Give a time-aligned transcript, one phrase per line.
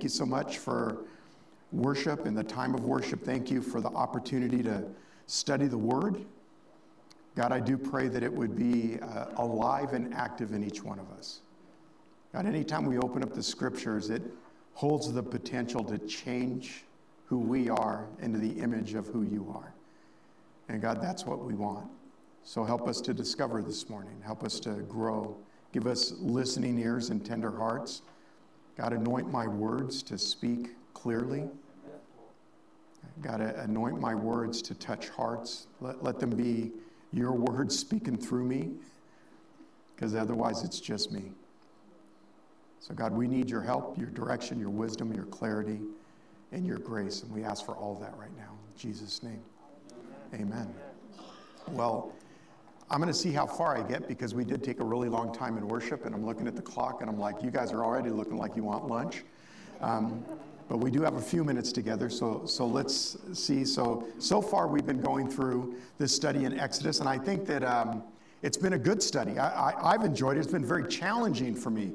[0.00, 0.96] thank you so much for
[1.72, 3.22] worship and the time of worship.
[3.22, 4.82] Thank you for the opportunity to
[5.26, 6.24] study the Word.
[7.36, 10.98] God, I do pray that it would be uh, alive and active in each one
[10.98, 11.40] of us.
[12.32, 14.22] God, anytime we open up the scriptures, it
[14.72, 16.84] holds the potential to change
[17.26, 19.74] who we are into the image of who you are.
[20.70, 21.86] And God, that's what we want.
[22.42, 24.18] So help us to discover this morning.
[24.24, 25.36] Help us to grow.
[25.74, 28.00] Give us listening ears and tender hearts.
[28.76, 31.48] God, anoint my words to speak clearly.
[33.22, 35.66] God, anoint my words to touch hearts.
[35.80, 36.72] Let, let them be
[37.12, 38.70] your words speaking through me,
[39.94, 41.32] because otherwise it's just me.
[42.78, 45.80] So, God, we need your help, your direction, your wisdom, your clarity,
[46.52, 47.22] and your grace.
[47.22, 48.52] And we ask for all that right now.
[48.72, 49.42] In Jesus' name.
[50.32, 50.72] Amen.
[51.68, 52.12] Well,
[52.90, 55.32] I'm going to see how far I get because we did take a really long
[55.32, 57.84] time in worship, and I'm looking at the clock and I'm like, you guys are
[57.84, 59.22] already looking like you want lunch.
[59.80, 60.24] Um,
[60.68, 63.64] but we do have a few minutes together, so, so let's see.
[63.64, 67.62] So, so far we've been going through this study in Exodus, and I think that
[67.62, 68.02] um,
[68.42, 69.38] it's been a good study.
[69.38, 70.40] I, have enjoyed it.
[70.40, 71.92] It's been very challenging for me.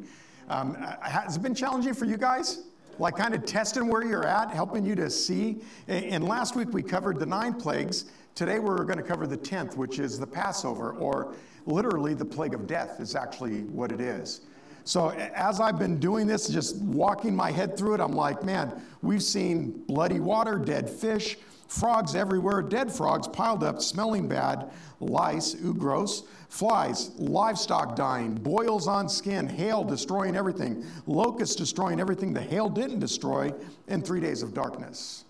[0.49, 2.63] Um, has it been challenging for you guys?
[2.99, 5.61] Like kind of testing where you're at, helping you to see.
[5.87, 8.05] And last week we covered the nine plagues.
[8.35, 11.33] Today we're going to cover the 10th, which is the Passover, or
[11.65, 14.41] literally the plague of death, is actually what it is.
[14.83, 18.81] So as I've been doing this, just walking my head through it, I'm like, man,
[19.01, 21.37] we've seen bloody water, dead fish,
[21.69, 24.69] frogs everywhere, dead frogs piled up, smelling bad,
[24.99, 32.33] lice, ooh, gross, flies, livestock dying, boils on skin, hail destroying everything, locusts destroying everything
[32.33, 33.49] the hail didn't destroy,
[33.87, 35.24] and three days of darkness.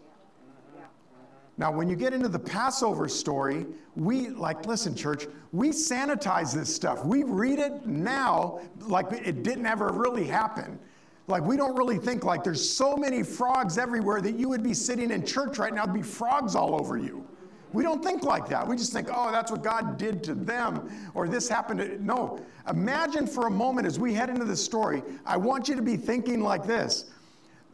[1.58, 6.74] Now, when you get into the Passover story, we, like, listen, church, we sanitize this
[6.74, 7.06] stuff.
[7.06, 10.78] We read it now like it didn't ever really happen.
[11.28, 14.74] Like, we don't really think, like, there's so many frogs everywhere that you would be
[14.74, 17.26] sitting in church right now, there'd be frogs all over you.
[17.72, 18.68] We don't think like that.
[18.68, 22.04] We just think, oh, that's what God did to them, or this happened to.
[22.04, 22.40] No.
[22.70, 25.98] Imagine for a moment as we head into the story, I want you to be
[25.98, 27.06] thinking like this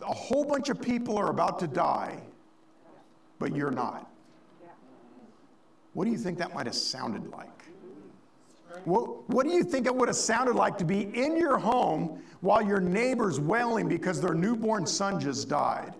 [0.01, 2.19] a whole bunch of people are about to die
[3.41, 4.07] but you're not.
[5.93, 7.49] What do you think that might have sounded like?
[8.85, 12.21] What, what do you think it would have sounded like to be in your home
[12.39, 15.93] while your neighbor's wailing because their newborn son just died?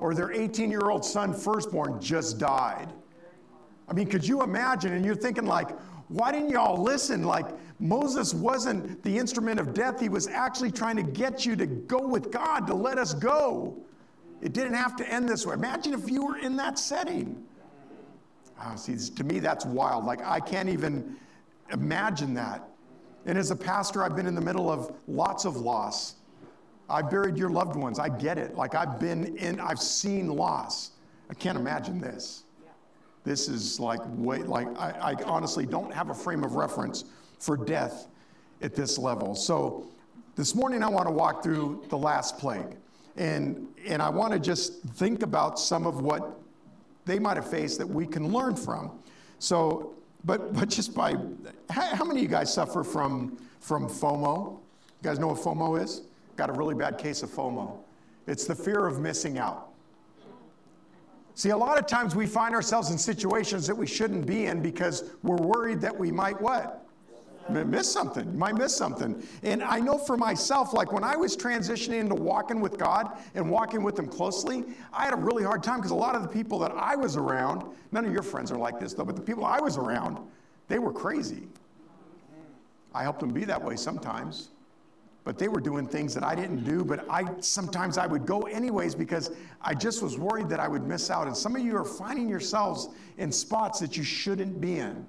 [0.00, 2.88] Or their 18 year old son, firstborn, just died?
[3.86, 4.94] I mean, could you imagine?
[4.94, 5.70] And you're thinking, like,
[6.08, 7.22] why didn't y'all listen?
[7.24, 7.46] Like,
[7.78, 10.00] Moses wasn't the instrument of death.
[10.00, 13.84] He was actually trying to get you to go with God, to let us go.
[14.42, 15.54] It didn't have to end this way.
[15.54, 17.44] Imagine if you were in that setting.
[18.62, 20.04] Oh, see, to me, that's wild.
[20.04, 21.16] Like, I can't even
[21.72, 22.68] imagine that.
[23.26, 26.16] And as a pastor, I've been in the middle of lots of loss.
[26.88, 27.98] I buried your loved ones.
[27.98, 28.56] I get it.
[28.56, 30.92] Like, I've been in, I've seen loss.
[31.30, 32.44] I can't imagine this.
[33.24, 37.04] This is like, way, like, I, I honestly don't have a frame of reference
[37.38, 38.08] for death
[38.62, 39.34] at this level.
[39.34, 39.86] So,
[40.36, 42.76] this morning, I want to walk through the last plague.
[43.16, 46.38] And, and I want to just think about some of what
[47.04, 48.98] they might have faced that we can learn from.
[49.38, 51.16] So, but, but just by,
[51.70, 54.52] how, how many of you guys suffer from, from FOMO?
[54.52, 54.58] You
[55.02, 56.02] guys know what FOMO is?
[56.36, 57.78] Got a really bad case of FOMO.
[58.26, 59.68] It's the fear of missing out.
[61.34, 64.60] See, a lot of times we find ourselves in situations that we shouldn't be in
[64.60, 66.79] because we're worried that we might what?
[67.48, 68.30] Miss something.
[68.30, 69.22] You might miss something.
[69.42, 73.50] And I know for myself, like when I was transitioning into walking with God and
[73.50, 76.28] walking with Him closely, I had a really hard time because a lot of the
[76.28, 79.22] people that I was around, none of your friends are like this though, but the
[79.22, 80.18] people I was around,
[80.68, 81.48] they were crazy.
[82.94, 84.48] I helped them be that way sometimes.
[85.22, 88.40] But they were doing things that I didn't do, but I sometimes I would go
[88.42, 89.30] anyways because
[89.60, 91.26] I just was worried that I would miss out.
[91.26, 95.06] And some of you are finding yourselves in spots that you shouldn't be in.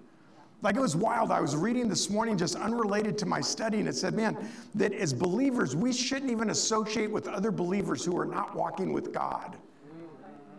[0.62, 1.32] Like it was wild.
[1.32, 4.38] I was reading this morning, just unrelated to my study, and it said, man,
[4.76, 9.12] that as believers, we shouldn't even associate with other believers who are not walking with
[9.12, 9.58] God.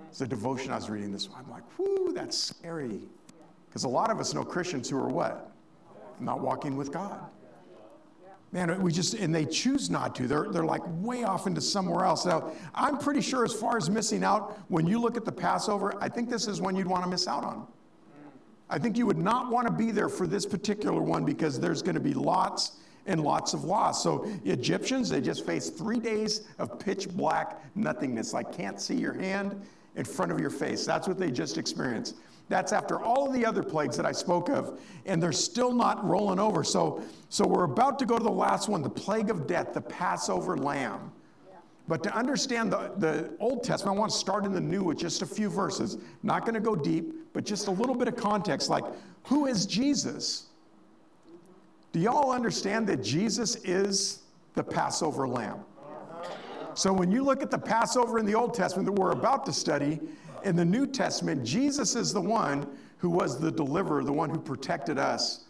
[0.08, 1.44] It's a devotion I was reading this one.
[1.44, 3.00] I'm like, whoo, that's scary.
[3.68, 5.50] Because a lot of us know Christians who are what?
[6.20, 7.20] Not walking with God.
[8.50, 10.26] Man, we just, and they choose not to.
[10.26, 12.26] They're, they're like way off into somewhere else.
[12.26, 15.94] Now, I'm pretty sure as far as missing out, when you look at the Passover,
[16.02, 17.66] I think this is one you'd want to miss out on.
[18.72, 21.82] I think you would not want to be there for this particular one because there's
[21.82, 24.02] going to be lots and lots of loss.
[24.02, 28.32] So, Egyptians, they just faced three days of pitch black nothingness.
[28.32, 29.60] Like, can't see your hand
[29.96, 30.86] in front of your face.
[30.86, 32.16] That's what they just experienced.
[32.48, 36.02] That's after all of the other plagues that I spoke of, and they're still not
[36.02, 36.64] rolling over.
[36.64, 39.82] So, so we're about to go to the last one the plague of death, the
[39.82, 41.12] Passover lamb.
[41.88, 44.98] But to understand the, the Old Testament, I want to start in the New with
[44.98, 45.98] just a few verses.
[46.22, 48.84] Not going to go deep, but just a little bit of context like,
[49.24, 50.46] who is Jesus?
[51.92, 54.20] Do y'all understand that Jesus is
[54.54, 55.60] the Passover lamb?
[56.74, 59.52] So when you look at the Passover in the Old Testament that we're about to
[59.52, 60.00] study,
[60.44, 62.66] in the New Testament, Jesus is the one
[62.98, 65.44] who was the deliverer, the one who protected us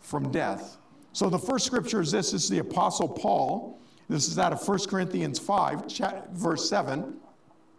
[0.00, 0.78] from death.
[1.12, 3.78] So the first scripture is this, this is the Apostle Paul.
[4.08, 5.90] This is out of 1 Corinthians 5,
[6.32, 7.14] verse 7.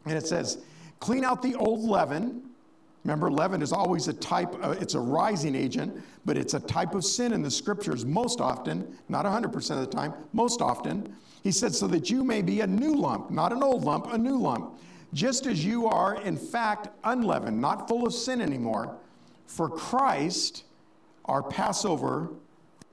[0.05, 0.59] And it says,
[0.99, 2.41] Clean out the old leaven.
[3.03, 6.95] Remember, leaven is always a type, of, it's a rising agent, but it's a type
[6.95, 11.15] of sin in the scriptures most often, not 100% of the time, most often.
[11.43, 14.17] He said, so that you may be a new lump, not an old lump, a
[14.17, 14.79] new lump,
[15.13, 18.97] just as you are, in fact, unleavened, not full of sin anymore.
[19.45, 20.63] For Christ,
[21.25, 22.31] our Passover,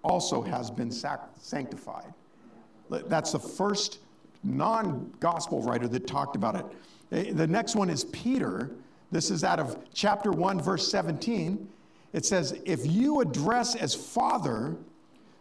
[0.04, 2.12] also has been sanctified.
[2.92, 3.98] That's the first
[4.42, 6.66] non gospel writer that talked about it.
[7.12, 8.70] Eh, the next one is Peter.
[9.10, 11.68] This is out of chapter 1, verse 17.
[12.12, 14.76] It says, If you address as Father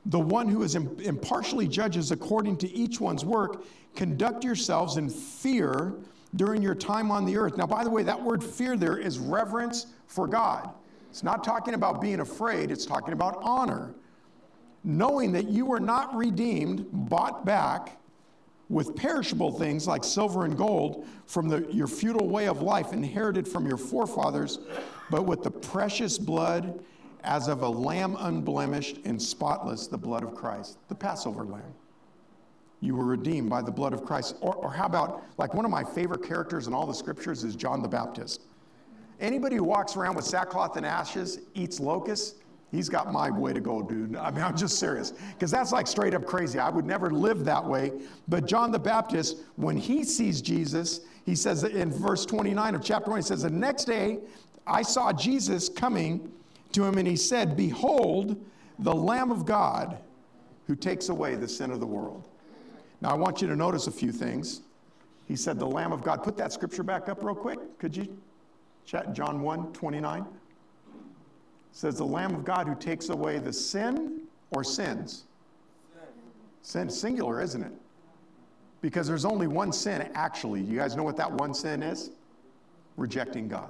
[0.07, 3.63] the one who is impartially judges according to each one's work,
[3.95, 5.94] conduct yourselves in fear
[6.36, 7.56] during your time on the earth.
[7.57, 10.69] Now, by the way, that word fear there is reverence for God.
[11.09, 13.94] It's not talking about being afraid, it's talking about honor
[14.83, 17.97] knowing that you were not redeemed, bought back
[18.69, 23.47] with perishable things like silver and gold from the, your futile way of life inherited
[23.47, 24.59] from your forefathers,
[25.09, 26.81] but with the precious blood
[27.23, 31.73] as of a lamb unblemished and spotless, the blood of Christ, the Passover lamb.
[32.79, 34.37] You were redeemed by the blood of Christ.
[34.41, 37.55] Or, or how about, like one of my favorite characters in all the scriptures is
[37.55, 38.41] John the Baptist.
[39.19, 42.40] Anybody who walks around with sackcloth and ashes, eats locusts,
[42.71, 44.15] He's got my way to go, dude.
[44.15, 45.12] I mean, I'm just serious.
[45.12, 46.57] Because that's like straight up crazy.
[46.57, 47.91] I would never live that way.
[48.29, 53.12] But John the Baptist, when he sees Jesus, he says in verse 29 of chapter
[53.12, 54.19] 1, he says, The next day
[54.65, 56.31] I saw Jesus coming
[56.71, 58.41] to him, and he said, Behold,
[58.79, 59.97] the Lamb of God
[60.65, 62.24] who takes away the sin of the world.
[63.01, 64.62] Now, I want you to notice a few things.
[65.27, 66.24] He said, The Lamb of God.
[66.24, 67.59] Put that scripture back up real quick.
[67.79, 68.17] Could you?
[68.85, 70.25] Chat John 1 29
[71.71, 74.21] says the Lamb of God who takes away the sin
[74.51, 75.23] or sins?
[76.62, 77.73] Sin, singular, isn't it?
[78.81, 80.62] Because there's only one sin, actually.
[80.62, 82.12] You guys know what that one sin is?
[82.97, 83.69] Rejecting God.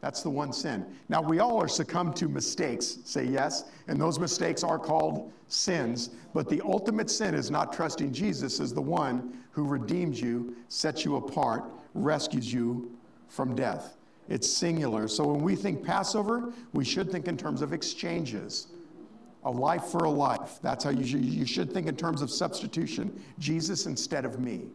[0.00, 0.86] That's the one sin.
[1.08, 6.10] Now, we all are succumbed to mistakes, say yes, and those mistakes are called sins.
[6.32, 11.04] But the ultimate sin is not trusting Jesus as the one who redeems you, sets
[11.04, 11.64] you apart,
[11.94, 12.90] rescues you
[13.28, 13.96] from death.
[14.30, 15.08] It's singular.
[15.08, 18.68] So when we think Passover, we should think in terms of exchanges.
[19.44, 20.60] A life for a life.
[20.62, 23.20] That's how you should, you should think in terms of substitution.
[23.38, 24.68] Jesus instead of me.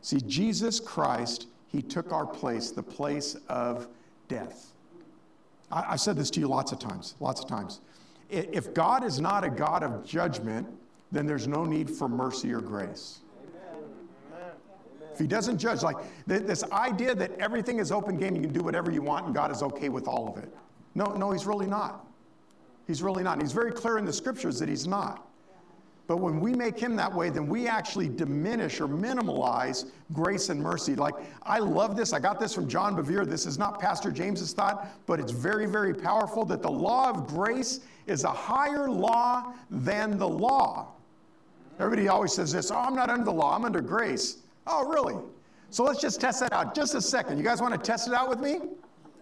[0.00, 3.86] See, Jesus Christ, He took our place, the place of
[4.26, 4.72] death.
[5.70, 7.80] I, I've said this to you lots of times, lots of times.
[8.30, 10.66] If God is not a God of judgment,
[11.12, 13.20] then there's no need for mercy or grace.
[15.12, 18.62] If he doesn't judge, like this idea that everything is open game, you can do
[18.62, 20.52] whatever you want and God is okay with all of it.
[20.94, 22.06] No, no, he's really not.
[22.86, 23.34] He's really not.
[23.34, 25.26] And he's very clear in the scriptures that he's not.
[26.08, 30.60] But when we make him that way, then we actually diminish or minimalize grace and
[30.60, 30.94] mercy.
[30.96, 32.12] Like, I love this.
[32.12, 33.24] I got this from John Bevere.
[33.24, 37.28] This is not Pastor James's thought, but it's very, very powerful that the law of
[37.28, 40.88] grace is a higher law than the law.
[41.78, 44.41] Everybody always says this oh, I'm not under the law, I'm under grace.
[44.66, 45.16] Oh, really?
[45.70, 47.38] So let's just test that out just a second.
[47.38, 48.60] You guys want to test it out with me?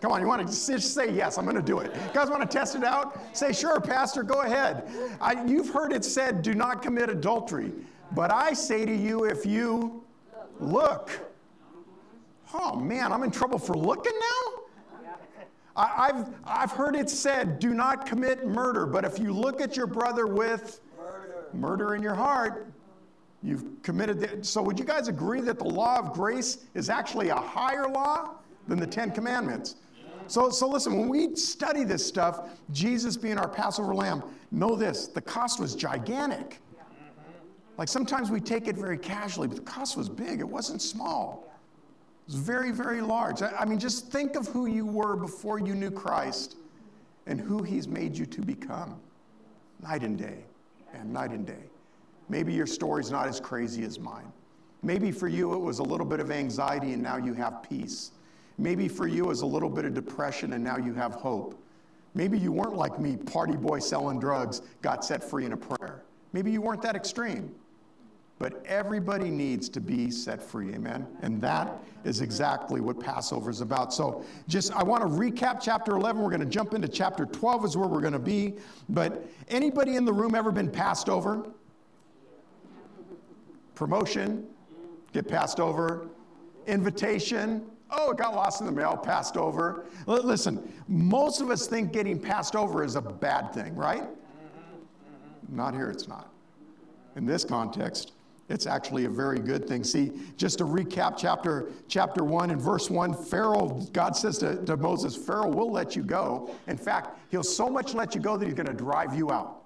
[0.00, 1.94] Come on, you want to just say yes, I'm going to do it.
[1.94, 3.20] You guys want to test it out?
[3.36, 4.90] Say, sure, Pastor, go ahead.
[5.20, 7.70] I, you've heard it said, do not commit adultery.
[8.12, 10.02] But I say to you, if you
[10.58, 11.10] look,
[12.54, 14.62] oh man, I'm in trouble for looking now?
[15.76, 18.86] I, have I've heard it said, do not commit murder.
[18.86, 22.72] But if you look at your brother with murder, murder in your heart,
[23.42, 24.20] You've committed.
[24.20, 27.88] The, so, would you guys agree that the law of grace is actually a higher
[27.88, 28.34] law
[28.68, 29.76] than the Ten Commandments?
[30.26, 35.08] So, so listen, when we study this stuff, Jesus being our Passover lamb, know this
[35.08, 36.60] the cost was gigantic.
[37.78, 41.48] Like sometimes we take it very casually, but the cost was big, it wasn't small.
[42.28, 43.40] It was very, very large.
[43.40, 46.56] I, I mean, just think of who you were before you knew Christ
[47.26, 49.00] and who He's made you to become
[49.82, 50.44] night and day,
[50.92, 51.69] and night and day.
[52.30, 54.32] Maybe your story's not as crazy as mine.
[54.82, 58.12] Maybe for you it was a little bit of anxiety and now you have peace.
[58.56, 61.60] Maybe for you it was a little bit of depression and now you have hope.
[62.14, 66.02] Maybe you weren't like me, party boy selling drugs, got set free in a prayer.
[66.32, 67.52] Maybe you weren't that extreme.
[68.40, 70.72] but everybody needs to be set free.
[70.74, 71.06] Amen.
[71.20, 73.92] And that is exactly what Passover is about.
[73.92, 76.20] So, just I want to recap chapter 11.
[76.22, 78.54] We're going to jump into chapter 12, is where we're going to be.
[78.88, 81.44] But anybody in the room ever been passed over?
[83.80, 84.44] Promotion,
[85.14, 86.06] get passed over.
[86.66, 89.86] Invitation, oh, it got lost in the mail, passed over.
[90.04, 94.04] Listen, most of us think getting passed over is a bad thing, right?
[95.48, 96.28] Not here, it's not.
[97.16, 98.12] In this context,
[98.50, 99.82] it's actually a very good thing.
[99.82, 104.76] See, just to recap chapter, chapter 1 and verse 1, Pharaoh, God says to, to
[104.76, 106.54] Moses, Pharaoh will let you go.
[106.66, 109.62] In fact, he'll so much let you go that he's going to drive you out.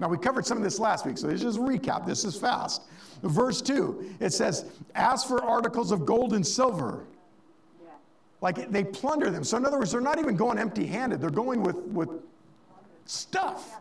[0.00, 2.04] Now, we covered some of this last week, so this is just recap.
[2.04, 2.82] This is fast.
[3.22, 4.64] Verse 2, it says,
[4.94, 7.04] As for articles of gold and silver,
[8.40, 9.44] like they plunder them.
[9.44, 12.10] So, in other words, they're not even going empty handed, they're going with, with
[13.06, 13.80] stuff.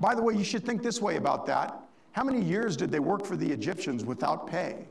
[0.00, 1.78] By the way, you should think this way about that.
[2.12, 4.88] How many years did they work for the Egyptians without pay?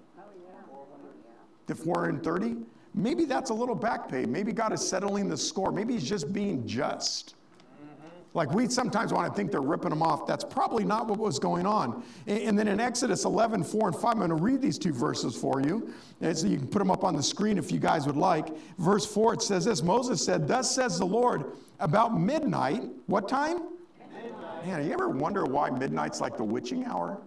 [1.68, 2.58] The 430?
[2.94, 4.26] Maybe that's a little back pay.
[4.26, 5.72] Maybe God is settling the score.
[5.72, 7.36] Maybe He's just being just.
[8.34, 10.28] Like we sometimes want to think they're ripping them off.
[10.28, 12.04] That's probably not what was going on.
[12.28, 15.36] And then in Exodus 11, 4 and 5, I'm going to read these two verses
[15.36, 15.92] for you.
[16.22, 18.56] And so you can put them up on the screen if you guys would like.
[18.78, 21.46] Verse 4, it says this Moses said, Thus says the Lord,
[21.80, 23.64] about midnight, what time?
[24.66, 27.18] Man, you ever wonder why midnight's like the witching hour?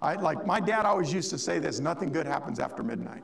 [0.00, 3.22] I, like my dad always used to say this nothing good happens after midnight.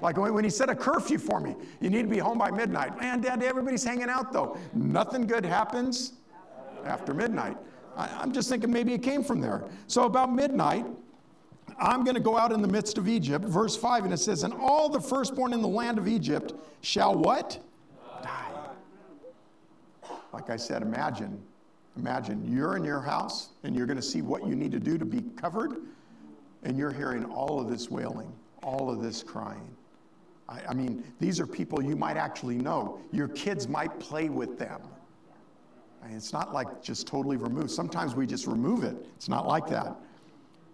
[0.00, 2.98] Like when he set a curfew for me, you need to be home by midnight.
[3.00, 4.56] Man, dad, everybody's hanging out though.
[4.74, 6.14] Nothing good happens
[6.84, 7.56] after midnight.
[7.96, 9.64] I, I'm just thinking maybe it came from there.
[9.86, 10.86] So about midnight,
[11.80, 13.44] I'm going to go out in the midst of Egypt.
[13.44, 17.14] Verse 5, and it says, And all the firstborn in the land of Egypt shall
[17.14, 17.58] what?
[18.22, 18.50] Die.
[20.32, 21.40] Like I said, imagine
[21.98, 24.98] Imagine you're in your house and you're going to see what you need to do
[24.98, 25.78] to be covered,
[26.62, 29.68] and you're hearing all of this wailing, all of this crying.
[30.48, 33.00] I, I mean, these are people you might actually know.
[33.12, 34.80] Your kids might play with them.
[36.02, 37.70] I mean, it's not like just totally removed.
[37.70, 38.96] Sometimes we just remove it.
[39.16, 39.94] It's not like that It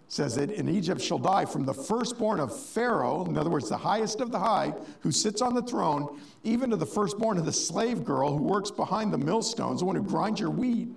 [0.07, 3.77] says that in Egypt shall die from the firstborn of Pharaoh, in other words, the
[3.77, 7.51] highest of the high, who sits on the throne, even to the firstborn of the
[7.51, 10.89] slave girl who works behind the millstones, the one who grinds your wheat,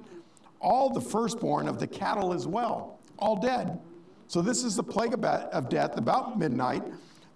[0.61, 3.81] all the firstborn of the cattle as well, all dead.
[4.27, 6.83] So this is the plague of death about midnight.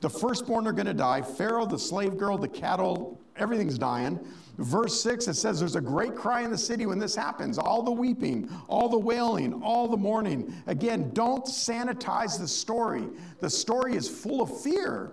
[0.02, 1.22] The firstborn are going to die.
[1.22, 4.18] Pharaoh, the slave girl, the cattle, everything's dying.
[4.58, 7.56] Verse 6, it says, There's a great cry in the city when this happens.
[7.56, 10.52] All the weeping, all the wailing, all the mourning.
[10.66, 13.04] Again, don't sanitize the story.
[13.38, 15.12] The story is full of fear,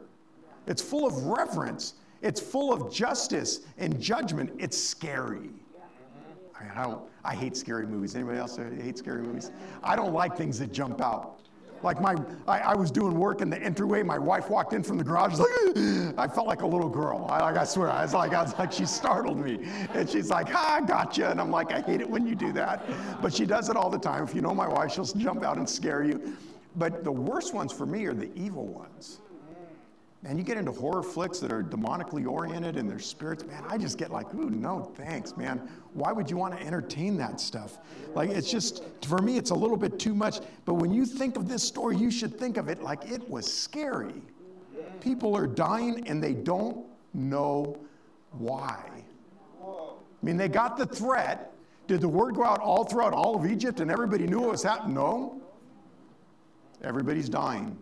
[0.66, 1.94] it's full of reverence,
[2.24, 4.52] it's full of justice and judgment.
[4.58, 5.52] It's scary.
[6.60, 8.16] I, don't, I hate scary movies.
[8.16, 9.52] Anybody else hate scary movies?
[9.84, 11.40] I don't like things that jump out.
[11.84, 12.16] Like my,
[12.48, 14.04] I, I, was doing work in the entryway.
[14.04, 15.40] My wife walked in from the garage.
[15.40, 17.28] Like, I felt like a little girl.
[17.30, 19.60] I, like, I swear, I was like, I was like, she startled me,
[19.94, 22.52] and she's like, "Ha, I gotcha." And I'm like, I hate it when you do
[22.54, 22.86] that,
[23.22, 24.24] but she does it all the time.
[24.24, 26.36] If you know my wife, she'll jump out and scare you.
[26.76, 29.20] But the worst ones for me are the evil ones.
[30.26, 33.78] And you get into horror flicks that are demonically oriented and their spirits, man, I
[33.78, 35.70] just get like, ooh, no thanks, man.
[35.94, 37.78] Why would you want to entertain that stuff?
[38.14, 40.40] Like, it's just, for me, it's a little bit too much.
[40.66, 43.52] But when you think of this story, you should think of it like it was
[43.52, 44.22] scary.
[45.00, 47.80] People are dying and they don't know
[48.32, 48.84] why.
[49.64, 51.54] I mean, they got the threat.
[51.88, 54.64] Did the word go out all throughout all of Egypt and everybody knew what was
[54.64, 54.96] happening?
[54.96, 55.42] No.
[56.84, 57.78] Everybody's dying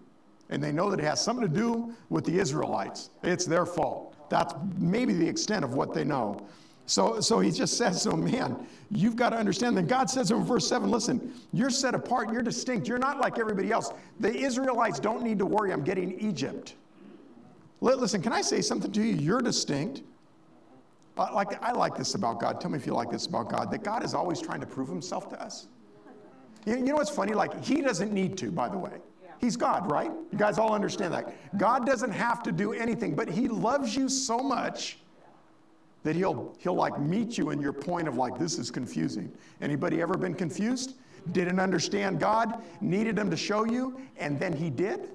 [0.49, 3.09] and they know that it has something to do with the Israelites.
[3.23, 4.15] It's their fault.
[4.29, 6.47] That's maybe the extent of what they know.
[6.85, 9.75] So, so he just says to him, man, you've got to understand.
[9.75, 13.39] Then God says in verse 7, listen, you're set apart, you're distinct, you're not like
[13.39, 13.91] everybody else.
[14.21, 16.75] The Israelites don't need to worry, I'm getting Egypt.
[17.81, 19.15] Listen, can I say something to you?
[19.15, 20.01] You're distinct.
[21.17, 22.61] Uh, like, I like this about God.
[22.61, 24.87] Tell me if you like this about God that God is always trying to prove
[24.87, 25.67] himself to us.
[26.65, 27.33] You know what's funny?
[27.33, 28.99] Like, he doesn't need to, by the way.
[29.39, 30.11] He's God, right?
[30.31, 31.57] You guys all understand that.
[31.57, 34.97] God doesn't have to do anything, but He loves you so much
[36.03, 39.31] that He'll He'll like meet you in your point of like this is confusing.
[39.61, 40.95] Anybody ever been confused?
[41.31, 45.09] Didn't understand God, needed Him to show you, and then He did?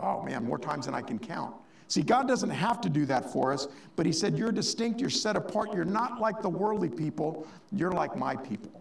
[0.00, 1.54] Oh man, more times than I can count.
[1.88, 5.10] See, God doesn't have to do that for us, but He said, You're distinct, you're
[5.10, 8.80] set apart, you're not like the worldly people, you're like my people.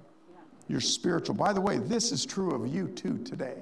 [0.68, 1.36] You're spiritual.
[1.36, 3.62] By the way, this is true of you too today.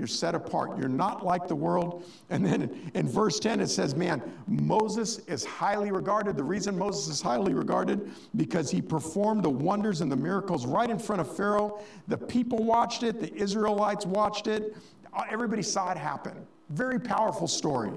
[0.00, 0.78] You're set apart.
[0.78, 2.04] You're not like the world.
[2.30, 6.38] And then in verse 10, it says, Man, Moses is highly regarded.
[6.38, 10.88] The reason Moses is highly regarded, because he performed the wonders and the miracles right
[10.88, 11.82] in front of Pharaoh.
[12.08, 14.74] The people watched it, the Israelites watched it.
[15.30, 16.46] Everybody saw it happen.
[16.70, 17.92] Very powerful story.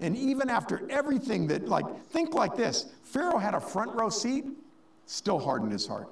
[0.00, 4.44] And even after everything that, like, think like this Pharaoh had a front row seat,
[5.06, 6.08] still hardened his heart.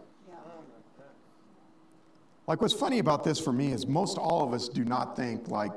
[2.46, 5.48] Like, what's funny about this for me is most all of us do not think,
[5.48, 5.72] like,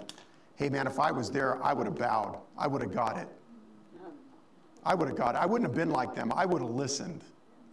[0.55, 2.37] hey, man, if I was there, I would have bowed.
[2.57, 3.27] I would have got it.
[4.85, 5.39] I would have got it.
[5.39, 6.31] I wouldn't have been like them.
[6.35, 7.23] I would have listened.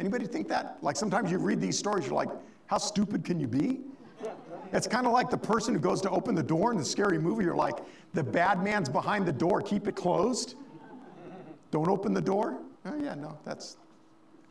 [0.00, 0.78] Anybody think that?
[0.82, 2.30] Like, sometimes you read these stories, you're like,
[2.66, 3.80] how stupid can you be?
[4.72, 7.18] It's kind of like the person who goes to open the door in the scary
[7.18, 7.44] movie.
[7.44, 7.76] You're like,
[8.14, 10.54] the bad man's behind the door, keep it closed.
[11.70, 12.58] Don't open the door.
[12.84, 13.76] Oh, yeah, no, that's.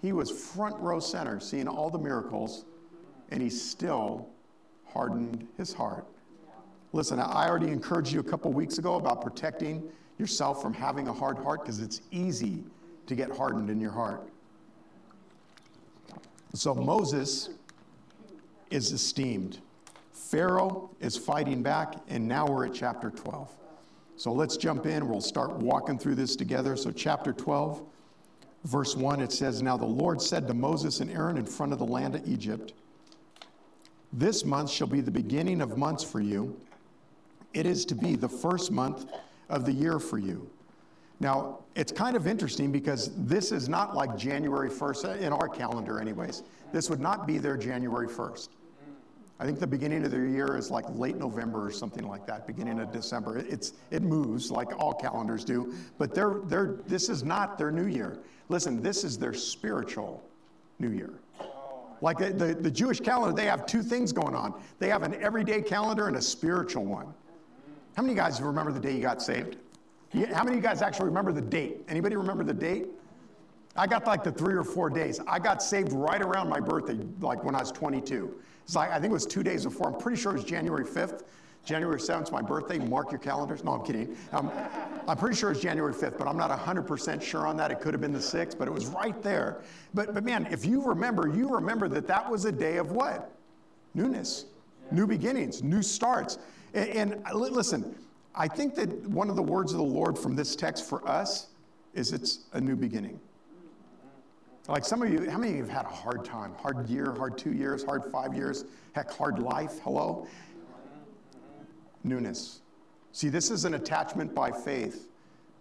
[0.02, 2.66] He was front row center, seeing all the miracles,
[3.32, 4.30] and he still
[4.96, 6.06] hardened his heart.
[6.94, 9.84] Listen, I already encouraged you a couple weeks ago about protecting
[10.18, 12.64] yourself from having a hard heart because it's easy
[13.06, 14.30] to get hardened in your heart.
[16.54, 17.50] So Moses
[18.72, 19.60] is esteemed.
[20.14, 23.52] Pharaoh is fighting back, and now we're at chapter 12.
[24.16, 25.10] So let's jump in.
[25.10, 26.78] We'll start walking through this together.
[26.78, 27.84] So, chapter 12,
[28.64, 31.80] verse 1, it says Now the Lord said to Moses and Aaron in front of
[31.80, 32.72] the land of Egypt,
[34.18, 36.58] This month shall be the beginning of months for you.
[37.54, 39.12] It is to be the first month
[39.50, 40.50] of the year for you.
[41.20, 45.50] Now, it's kind of interesting because this is not like January 1st, uh, in our
[45.50, 46.44] calendar, anyways.
[46.72, 48.50] This would not be their January 1st.
[49.38, 52.48] I think the beginning of the year is like late November or something like that,
[52.48, 53.40] beginning of December.
[53.40, 57.88] It's, it moves like all calendars do, but they're, they're, this is not their new
[57.88, 58.20] year.
[58.48, 60.24] Listen, this is their spiritual
[60.80, 61.20] new year.
[62.02, 65.16] Like the, the, the Jewish calendar, they have two things going on they have an
[65.16, 67.08] everyday calendar and a spiritual one.
[67.96, 69.58] How many guys remember the day you got saved?
[70.14, 71.78] How many of you guys actually remember the date?
[71.88, 72.88] Anybody remember the date?
[73.76, 75.20] I got like the three or four days.
[75.28, 78.34] I got saved right around my birthday, like when I was 22.
[78.64, 79.88] It's like, I think it was two days before.
[79.88, 81.24] I'm pretty sure it was January 5th.
[81.66, 82.78] January 7th is my birthday.
[82.78, 83.64] Mark your calendars.
[83.64, 84.16] No, I'm kidding.
[84.32, 84.52] Um,
[85.08, 87.72] I'm pretty sure it's January 5th, but I'm not 100% sure on that.
[87.72, 89.62] It could have been the 6th, but it was right there.
[89.94, 93.32] But, but man, if you remember, you remember that that was a day of what?
[93.96, 94.46] Newness,
[94.92, 96.38] new beginnings, new starts.
[96.76, 97.96] And, and listen,
[98.36, 101.48] I think that one of the words of the Lord from this text for us
[101.96, 103.20] is it's a new beginning.
[104.68, 106.54] Like some of you, how many of you have had a hard time?
[106.60, 109.80] Hard year, hard two years, hard five years, heck, hard life?
[109.84, 110.28] Hello?
[112.06, 112.62] Newness.
[113.12, 115.08] See, this is an attachment by faith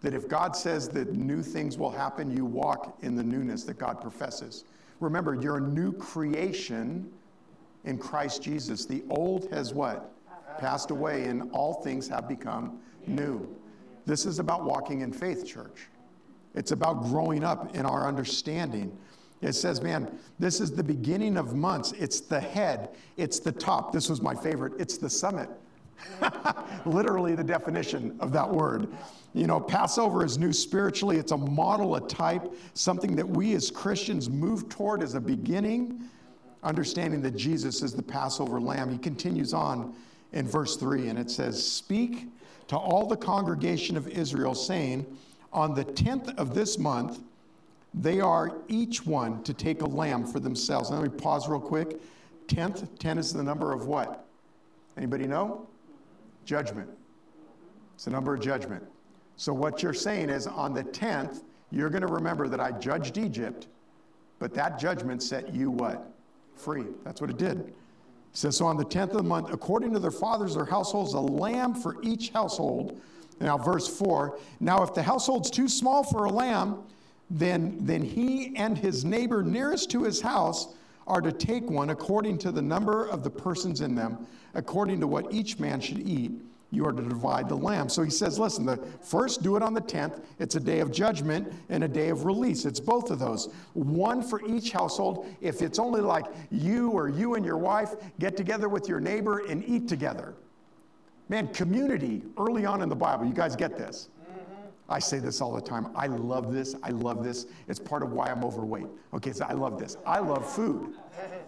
[0.02, 3.78] that if God says that new things will happen, you walk in the newness that
[3.78, 4.64] God professes.
[5.00, 7.10] Remember, you're a new creation
[7.84, 8.84] in Christ Jesus.
[8.84, 10.12] The old has what?
[10.58, 13.48] Passed away, and all things have become new.
[14.04, 15.88] This is about walking in faith, church.
[16.54, 18.96] It's about growing up in our understanding.
[19.40, 21.92] It says, man, this is the beginning of months.
[21.92, 23.92] It's the head, it's the top.
[23.92, 24.74] This was my favorite.
[24.78, 25.48] It's the summit.
[26.86, 28.88] Literally, the definition of that word.
[29.32, 31.16] You know, Passover is new spiritually.
[31.16, 36.08] It's a model, a type, something that we as Christians move toward as a beginning,
[36.62, 38.90] understanding that Jesus is the Passover lamb.
[38.90, 39.94] He continues on
[40.32, 42.28] in verse 3, and it says, Speak
[42.68, 45.06] to all the congregation of Israel, saying,
[45.52, 47.20] on the 10th of this month,
[47.94, 50.90] they are each one to take a lamb for themselves.
[50.90, 52.00] Let me pause real quick.
[52.48, 54.26] 10th, 10 is the number of what?
[54.96, 55.68] Anybody know?
[56.44, 56.88] Judgment.
[57.94, 58.82] It's the number of judgment.
[59.36, 63.18] So what you're saying is on the 10th, you're going to remember that I judged
[63.18, 63.68] Egypt,
[64.38, 66.10] but that judgment set you what?
[66.56, 66.84] Free.
[67.04, 67.60] That's what it did.
[67.60, 67.74] It
[68.32, 71.20] says, so on the 10th of the month, according to their fathers, their households, a
[71.20, 73.00] lamb for each household
[73.40, 76.78] now, verse 4 Now, if the household's too small for a lamb,
[77.30, 80.68] then, then he and his neighbor nearest to his house
[81.06, 85.06] are to take one according to the number of the persons in them, according to
[85.06, 86.32] what each man should eat.
[86.70, 87.88] You are to divide the lamb.
[87.88, 90.24] So he says, listen, the first do it on the 10th.
[90.40, 92.64] It's a day of judgment and a day of release.
[92.64, 93.48] It's both of those.
[93.74, 95.26] One for each household.
[95.40, 99.46] If it's only like you or you and your wife get together with your neighbor
[99.46, 100.34] and eat together,
[101.28, 104.08] Man, community early on in the Bible, you guys get this.
[104.88, 105.88] I say this all the time.
[105.94, 106.74] I love this.
[106.82, 107.46] I love this.
[107.68, 108.86] It's part of why I'm overweight.
[109.14, 109.96] Okay, so I love this.
[110.06, 110.94] I love food.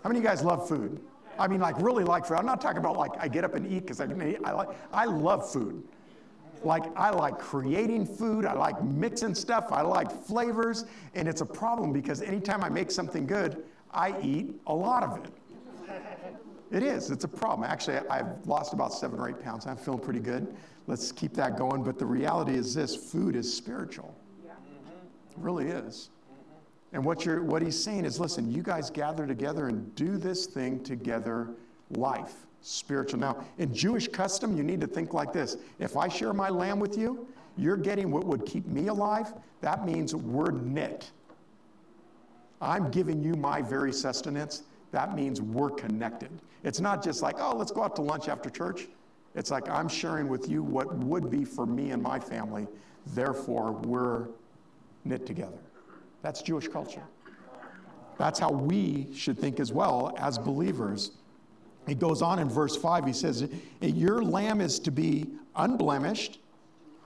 [0.03, 1.01] How many of you guys love food?
[1.39, 2.39] I mean, like really like food.
[2.39, 4.39] I'm not talking about like I get up and eat because I can eat.
[4.45, 4.69] I like.
[4.93, 5.83] I love food.
[6.65, 8.47] Like I like creating food.
[8.47, 9.67] I like mixing stuff.
[9.71, 14.55] I like flavors, and it's a problem because anytime I make something good, I eat
[14.67, 15.31] a lot of it.
[16.73, 17.11] It is.
[17.11, 17.69] It's a problem.
[17.69, 19.67] Actually, I've lost about seven or eight pounds.
[19.67, 20.57] I'm feeling pretty good.
[20.87, 21.83] Let's keep that going.
[21.83, 24.15] But the reality is this food is spiritual.
[24.45, 26.11] It really is.
[26.93, 30.47] And what, you're, what he's saying is listen, you guys gather together and do this
[30.47, 31.51] thing together,
[31.91, 33.21] life, spiritual.
[33.21, 36.79] Now, in Jewish custom, you need to think like this if I share my lamb
[36.79, 39.33] with you, you're getting what would keep me alive.
[39.61, 41.11] That means we're knit.
[42.61, 44.63] I'm giving you my very sustenance.
[44.93, 46.31] That means we're connected.
[46.65, 48.89] It's not just like, oh, let's go out to lunch after church.
[49.37, 52.67] It's like I'm sharing with you what would be for me and my family.
[53.09, 54.29] Therefore, we're
[55.05, 55.59] knit together.
[56.23, 57.03] That's Jewish culture.
[58.19, 61.13] That's how we should think as well as believers.
[61.87, 63.49] He goes on in verse 5, he says,
[63.81, 66.39] Your lamb is to be unblemished,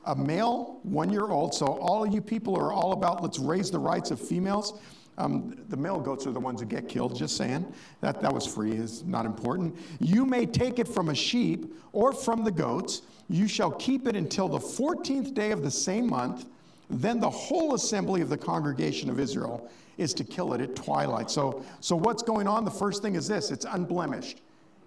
[0.06, 1.52] a male, one year old.
[1.52, 4.80] So, all you people are all about let's raise the rights of females.
[5.20, 7.70] Um, the male goats are the ones that get killed, just saying.
[8.00, 9.76] That, that was free, is not important.
[10.00, 13.02] You may take it from a sheep or from the goats.
[13.28, 16.46] You shall keep it until the 14th day of the same month.
[16.88, 21.30] Then the whole assembly of the congregation of Israel is to kill it at twilight.
[21.30, 22.64] So, so what's going on?
[22.64, 24.40] The first thing is this it's unblemished.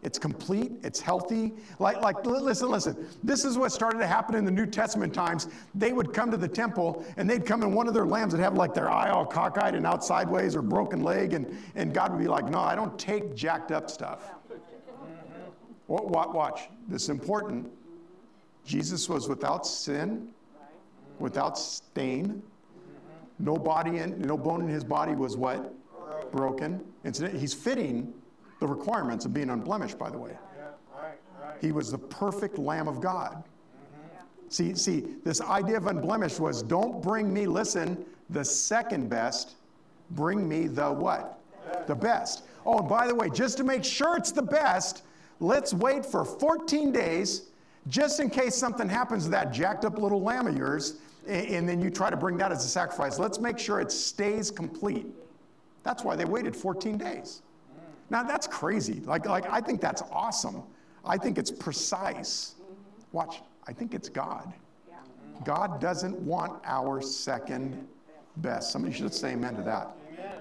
[0.04, 1.54] It's complete, it's healthy.
[1.80, 3.08] Like, like, listen, listen.
[3.24, 5.48] This is what started to happen in the New Testament times.
[5.76, 8.42] They would come to the temple and they'd come in one of their lambs that
[8.42, 12.12] have like their eye all cockeyed and out sideways or broken leg, and, and God
[12.12, 14.32] would be like, No, I don't take jacked up stuff.
[15.88, 17.72] What what watch, this is important.
[18.66, 20.30] Jesus was without sin,
[21.20, 22.42] without stain.
[23.40, 25.74] No body in, no bone in his body was what?
[26.32, 26.84] Broken.
[27.04, 28.14] He's fitting
[28.64, 30.32] the requirements of being unblemished, by the way.
[31.60, 33.44] He was the perfect Lamb of God.
[34.48, 39.56] See, see, this idea of unblemished was don't bring me, listen, the second best,
[40.12, 41.40] bring me the what?
[41.88, 42.44] The best.
[42.66, 45.04] Oh, and by the way, just to make sure it's the best,
[45.42, 47.50] let's wait for 14 days
[47.90, 51.82] just in case something happens to that jacked up little lamb of yours, and then
[51.82, 53.20] you try to bring that as a sacrifice.
[53.20, 55.08] Let's make sure it stays complete.
[55.84, 57.42] That's why they waited 14 days.
[58.10, 59.02] Now that's crazy.
[59.02, 60.64] Like, like I think that's awesome.
[61.06, 62.56] I think it's precise.
[63.12, 64.52] Watch, I think it's God.
[65.44, 67.88] God doesn't want our second
[68.38, 68.72] best.
[68.72, 69.90] Somebody should say amen to that.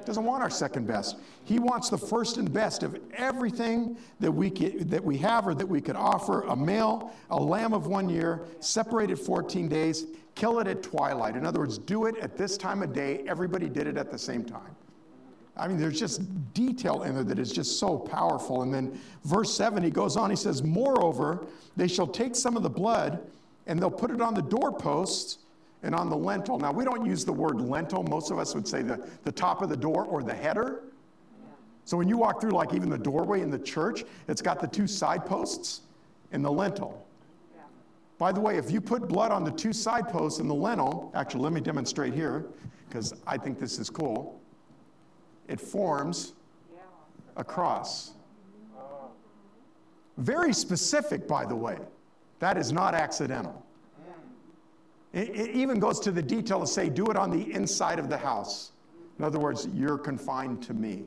[0.04, 1.16] Doesn't want our second best.
[1.44, 5.54] He wants the first and best of everything that we, can, that we have or
[5.54, 10.58] that we could offer a male, a lamb of one year, separated 14 days, kill
[10.58, 11.36] it at twilight.
[11.36, 13.24] In other words, do it at this time of day.
[13.28, 14.74] Everybody did it at the same time.
[15.56, 16.22] I mean, there's just
[16.54, 18.62] detail in there that is just so powerful.
[18.62, 22.62] And then verse 7, he goes on, he says, Moreover, they shall take some of
[22.62, 23.20] the blood
[23.66, 25.38] and they'll put it on the doorposts
[25.82, 26.58] and on the lintel.
[26.58, 28.02] Now, we don't use the word lintel.
[28.02, 30.84] Most of us would say the, the top of the door or the header.
[31.84, 34.68] So when you walk through, like even the doorway in the church, it's got the
[34.68, 35.82] two side posts
[36.30, 37.06] and the lintel.
[38.18, 41.10] By the way, if you put blood on the two side posts and the lintel,
[41.14, 42.46] actually, let me demonstrate here
[42.88, 44.41] because I think this is cool
[45.48, 46.32] it forms
[47.36, 48.12] a cross.
[50.18, 51.78] Very specific, by the way.
[52.38, 53.64] That is not accidental.
[55.12, 58.08] It, it, even goes to the detail to say, do it on the inside of
[58.08, 58.72] the house.
[59.18, 61.04] In other words, you're confined to me.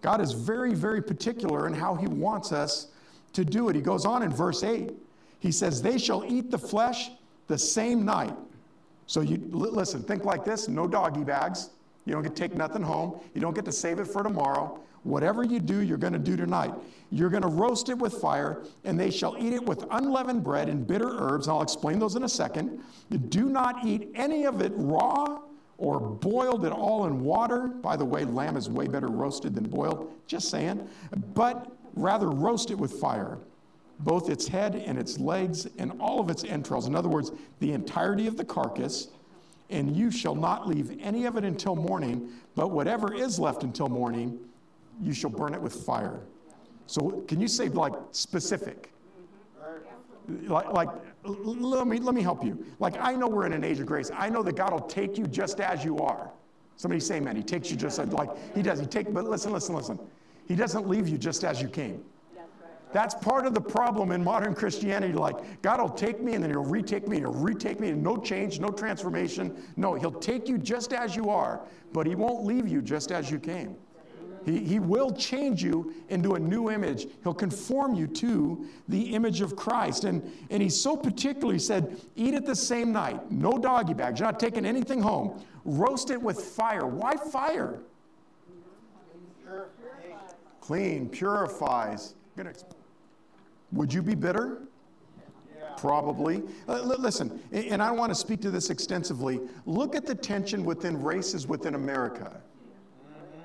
[0.00, 2.88] God is very, very particular in how he wants us
[3.34, 3.76] to do it.
[3.76, 4.92] He goes on in verse 8.
[5.40, 7.10] He says, They shall eat the flesh
[7.46, 8.34] the same night.
[9.06, 11.70] So you listen, think like this no doggy bags.
[12.08, 13.20] You don't get to take nothing home.
[13.34, 14.80] You don't get to save it for tomorrow.
[15.02, 16.72] Whatever you do, you're going to do tonight.
[17.10, 20.70] You're going to roast it with fire, and they shall eat it with unleavened bread
[20.70, 21.48] and bitter herbs.
[21.48, 22.80] I'll explain those in a second.
[23.28, 25.40] Do not eat any of it raw
[25.76, 27.68] or boiled at all in water.
[27.68, 30.88] By the way, lamb is way better roasted than boiled, just saying.
[31.34, 33.38] But rather roast it with fire,
[34.00, 36.86] both its head and its legs and all of its entrails.
[36.86, 39.08] In other words, the entirety of the carcass
[39.70, 43.88] and you shall not leave any of it until morning, but whatever is left until
[43.88, 44.38] morning,
[45.00, 46.20] you shall burn it with fire.
[46.86, 48.92] So, can you say like specific?
[50.46, 50.88] Like, like
[51.24, 52.64] let, me, let me help you.
[52.78, 54.10] Like, I know we're in an age of grace.
[54.14, 56.30] I know that God will take you just as you are.
[56.76, 58.80] Somebody say, man, He takes you just like He does.
[58.80, 59.98] He take, but listen, listen, listen.
[60.46, 62.04] He doesn't leave you just as you came.
[62.92, 65.12] That's part of the problem in modern Christianity.
[65.12, 68.02] Like, God will take me and then He'll retake me and He'll retake me and
[68.02, 69.56] no change, no transformation.
[69.76, 71.60] No, He'll take you just as you are,
[71.92, 73.76] but He won't leave you just as you came.
[74.44, 77.08] He, he will change you into a new image.
[77.22, 80.04] He'll conform you to the image of Christ.
[80.04, 84.28] And, and He so particularly said, Eat it the same night, no doggy bags, you're
[84.28, 85.42] not taking anything home.
[85.64, 86.86] Roast it with fire.
[86.86, 87.80] Why fire?
[90.60, 92.52] Clean, purifies Gonna,
[93.72, 94.62] would you be bitter?
[95.76, 96.42] Probably.
[96.66, 99.40] Uh, listen, and I want to speak to this extensively.
[99.64, 102.40] Look at the tension within races within America.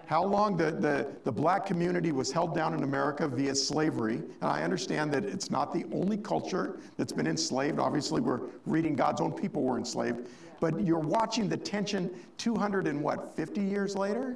[0.08, 4.16] How long the, the, the black community was held down in America via slavery.
[4.16, 7.80] And I understand that it's not the only culture that's been enslaved.
[7.80, 10.28] Obviously, we're reading God's own people were enslaved.
[10.60, 14.36] But you're watching the tension 200 and what, 50 years later?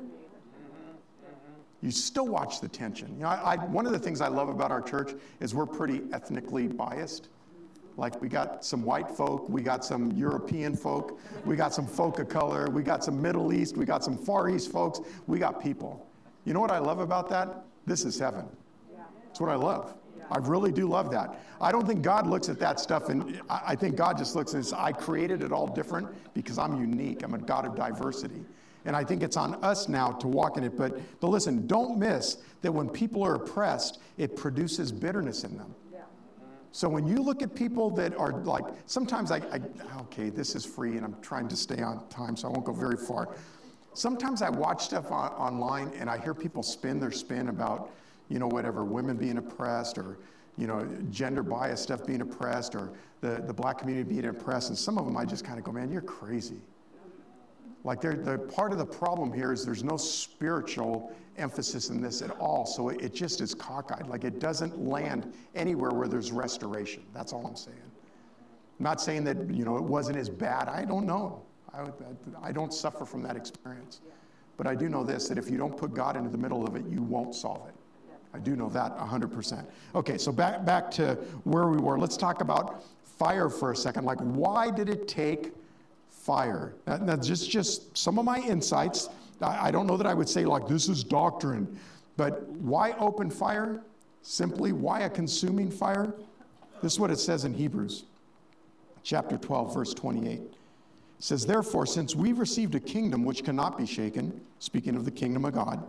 [1.82, 3.16] You still watch the tension.
[3.16, 5.68] You know, I, I, one of the things I love about our church is we're
[5.68, 7.30] pretty ethnically biased.
[7.98, 12.20] Like we got some white folk, we got some European folk, we got some folk
[12.20, 15.62] of color, we got some Middle East, we got some Far East folks, we got
[15.62, 16.08] people.
[16.46, 17.66] You know what I love about that?
[17.88, 18.46] This is heaven.
[19.26, 19.96] That's what I love.
[20.30, 21.40] I really do love that.
[21.60, 24.64] I don't think God looks at that stuff and I think God just looks and
[24.64, 27.24] says, I created it all different because I'm unique.
[27.24, 28.46] I'm a God of diversity.
[28.86, 30.78] And I think it's on us now to walk in it.
[30.78, 35.74] But, but listen, don't miss that when people are oppressed, it produces bitterness in them.
[36.78, 39.60] So when you look at people that are like, sometimes I, I,
[40.02, 42.72] okay, this is free and I'm trying to stay on time, so I won't go
[42.72, 43.30] very far.
[43.96, 47.90] Sometimes I watch stuff on, online and I hear people spin their spin about,
[48.30, 50.20] you know, whatever, women being oppressed or,
[50.56, 54.70] you know, gender bias stuff being oppressed or the, the black community being oppressed.
[54.70, 56.62] And some of them I just kind of go, man, you're crazy.
[57.84, 62.32] Like, the part of the problem here is there's no spiritual emphasis in this at
[62.40, 62.66] all.
[62.66, 64.08] So it, it just is cockeyed.
[64.08, 67.04] Like, it doesn't land anywhere where there's restoration.
[67.14, 67.78] That's all I'm saying.
[68.80, 70.68] I'm not saying that, you know, it wasn't as bad.
[70.68, 71.42] I don't know.
[71.74, 71.86] I,
[72.42, 74.02] I don't suffer from that experience.
[74.58, 76.76] But I do know this that if you don't put God into the middle of
[76.76, 77.76] it, you won't solve it.
[78.34, 79.66] I do know that 100%.
[79.96, 81.98] Okay, so back, back to where we were.
[81.98, 84.06] Let's talk about fire for a second.
[84.06, 85.54] Like, why did it take
[86.28, 86.76] fire.
[86.84, 89.08] That, that's just, just some of my insights.
[89.42, 91.80] I, I don't know that I would say, like, this is doctrine,
[92.18, 93.82] but why open fire?
[94.24, 96.14] Simply, why a consuming fire?
[96.84, 98.04] This is what it says in Hebrews
[99.04, 100.32] chapter 12, verse 28.
[100.34, 100.52] It
[101.20, 105.46] says, Therefore, since we've received a kingdom which cannot be shaken, speaking of the kingdom
[105.46, 105.82] of God,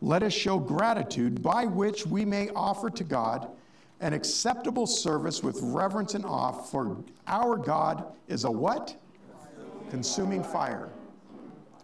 [0.00, 3.50] let us show gratitude by which we may offer to God
[4.00, 6.96] an acceptable service with reverence and awe, for
[7.26, 8.96] our God is a what?
[9.90, 10.90] Consuming fire.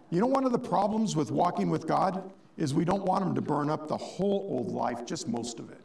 [0.09, 3.33] You know, one of the problems with walking with God is we don't want Him
[3.35, 5.79] to burn up the whole old life, just most of it.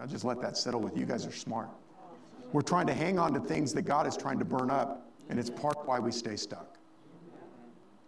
[0.00, 1.00] I'll just let that settle with you.
[1.00, 1.68] You guys are smart.
[2.52, 5.38] We're trying to hang on to things that God is trying to burn up, and
[5.38, 6.76] it's part why we stay stuck.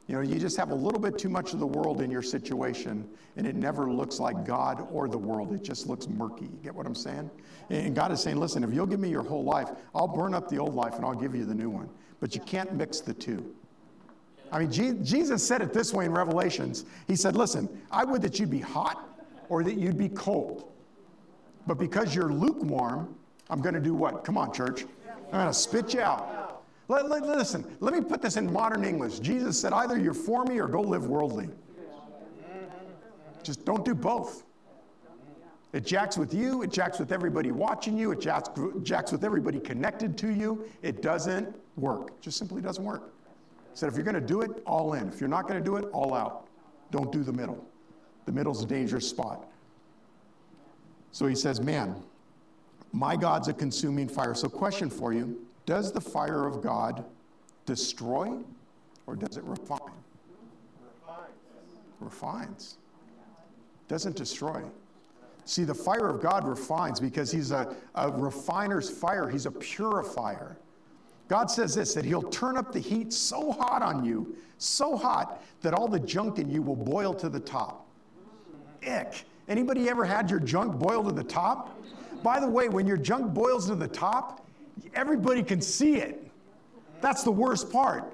[0.07, 2.23] You know, you just have a little bit too much of the world in your
[2.23, 5.53] situation, and it never looks like God or the world.
[5.53, 6.45] It just looks murky.
[6.45, 7.29] You get what I'm saying?
[7.71, 10.49] And God is saying, listen, if you'll give me your whole life, I'll burn up
[10.49, 11.89] the old life and I'll give you the new one.
[12.21, 13.53] But you can't mix the two.
[14.53, 16.85] I mean, Jesus said it this way in Revelations.
[17.09, 19.09] He said, listen, I would that you'd be hot
[19.49, 20.71] or that you'd be cold.
[21.67, 23.13] But because you're lukewarm,
[23.51, 24.23] I'm going to do what?
[24.25, 24.85] Come on, church.
[25.09, 26.46] I'm going to spit you out.
[26.89, 29.19] Let, let, listen, let me put this in modern English.
[29.19, 31.49] Jesus said, either you're for me or go live worldly.
[33.43, 34.45] Just don't do both.
[35.73, 38.49] It jacks with you, it jacks with everybody watching you, it jacks,
[38.83, 40.67] jacks with everybody connected to you.
[40.83, 42.09] It doesn't work.
[42.09, 43.13] It just simply doesn't work.
[43.75, 45.09] Said, if you're going to do it, all in.
[45.09, 46.47] If you're not going to do it, all out.
[46.91, 47.63] Don't do the middle.
[48.25, 49.47] The middle's a dangerous spot.
[51.13, 51.97] So he says, Man,
[52.93, 54.35] my God's a consuming fire.
[54.35, 57.05] So, question for you does the fire of God
[57.67, 58.39] destroy
[59.07, 59.81] or does it refine?
[60.81, 61.79] Refines.
[62.01, 62.79] Refines.
[63.89, 64.63] Doesn't destroy.
[65.45, 70.57] See, the fire of God refines because He's a, a refiner's fire, He's a purifier.
[71.29, 75.43] God says this that He'll turn up the heat so hot on you, so hot
[75.63, 77.87] that all the junk in you will boil to the top.
[78.87, 79.25] Ick.
[79.49, 81.81] Anybody ever had your junk boil to the top?
[82.23, 84.46] By the way, when your junk boils to the top,
[84.95, 86.31] everybody can see it.
[87.01, 88.13] That's the worst part.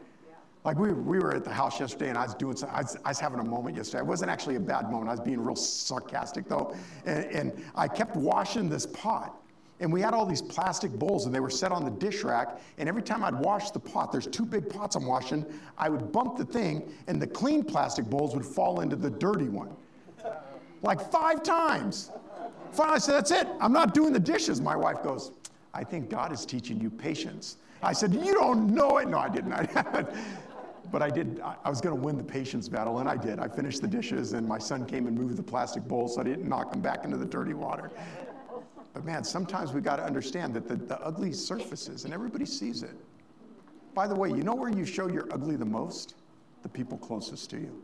[0.64, 2.96] Like we, we were at the house yesterday and I was doing some, I was,
[3.04, 4.02] I was having a moment yesterday.
[4.02, 5.08] It wasn't actually a bad moment.
[5.08, 6.74] I was being real sarcastic though.
[7.04, 9.36] And, and I kept washing this pot.
[9.80, 12.60] And we had all these plastic bowls and they were set on the dish rack.
[12.78, 15.44] And every time I'd wash the pot, there's two big pots I'm washing,
[15.76, 19.48] I would bump the thing and the clean plastic bowls would fall into the dirty
[19.48, 19.74] one.
[20.82, 22.12] Like five times.
[22.70, 23.48] Finally, I said, That's it.
[23.60, 24.60] I'm not doing the dishes.
[24.60, 25.32] My wife goes,
[25.74, 27.56] I think God is teaching you patience.
[27.82, 29.08] I said, You don't know it.
[29.08, 29.50] No, I didn't.
[30.92, 31.40] but I did.
[31.64, 33.38] I was going to win the patience battle, and I did.
[33.38, 36.24] I finished the dishes, and my son came and moved the plastic bowl so I
[36.24, 37.90] didn't knock them back into the dirty water.
[38.92, 42.82] But man, sometimes we got to understand that the, the ugly surfaces, and everybody sees
[42.82, 42.94] it.
[43.94, 46.14] By the way, you know where you show you're ugly the most?
[46.62, 47.82] The people closest to you.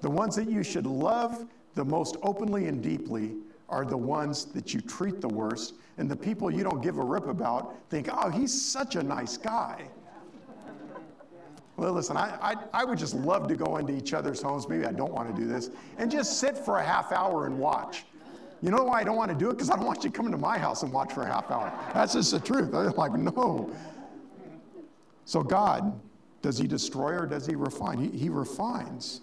[0.00, 3.36] The ones that you should love the most openly and deeply
[3.72, 5.74] are the ones that you treat the worst.
[5.96, 9.36] And the people you don't give a rip about think, oh, he's such a nice
[9.36, 9.88] guy.
[11.76, 14.68] Well, listen, I, I, I, would just love to go into each other's homes.
[14.68, 15.70] Maybe I don't want to do this.
[15.96, 18.04] And just sit for a half hour and watch.
[18.60, 19.54] You know why I don't want to do it?
[19.54, 21.72] Because I don't want you coming to my house and watch for a half hour.
[21.94, 22.74] That's just the truth.
[22.74, 23.74] I'm like, no.
[25.24, 25.98] So, God,
[26.42, 27.98] does He destroy or does He refine?
[27.98, 29.22] He, he refines,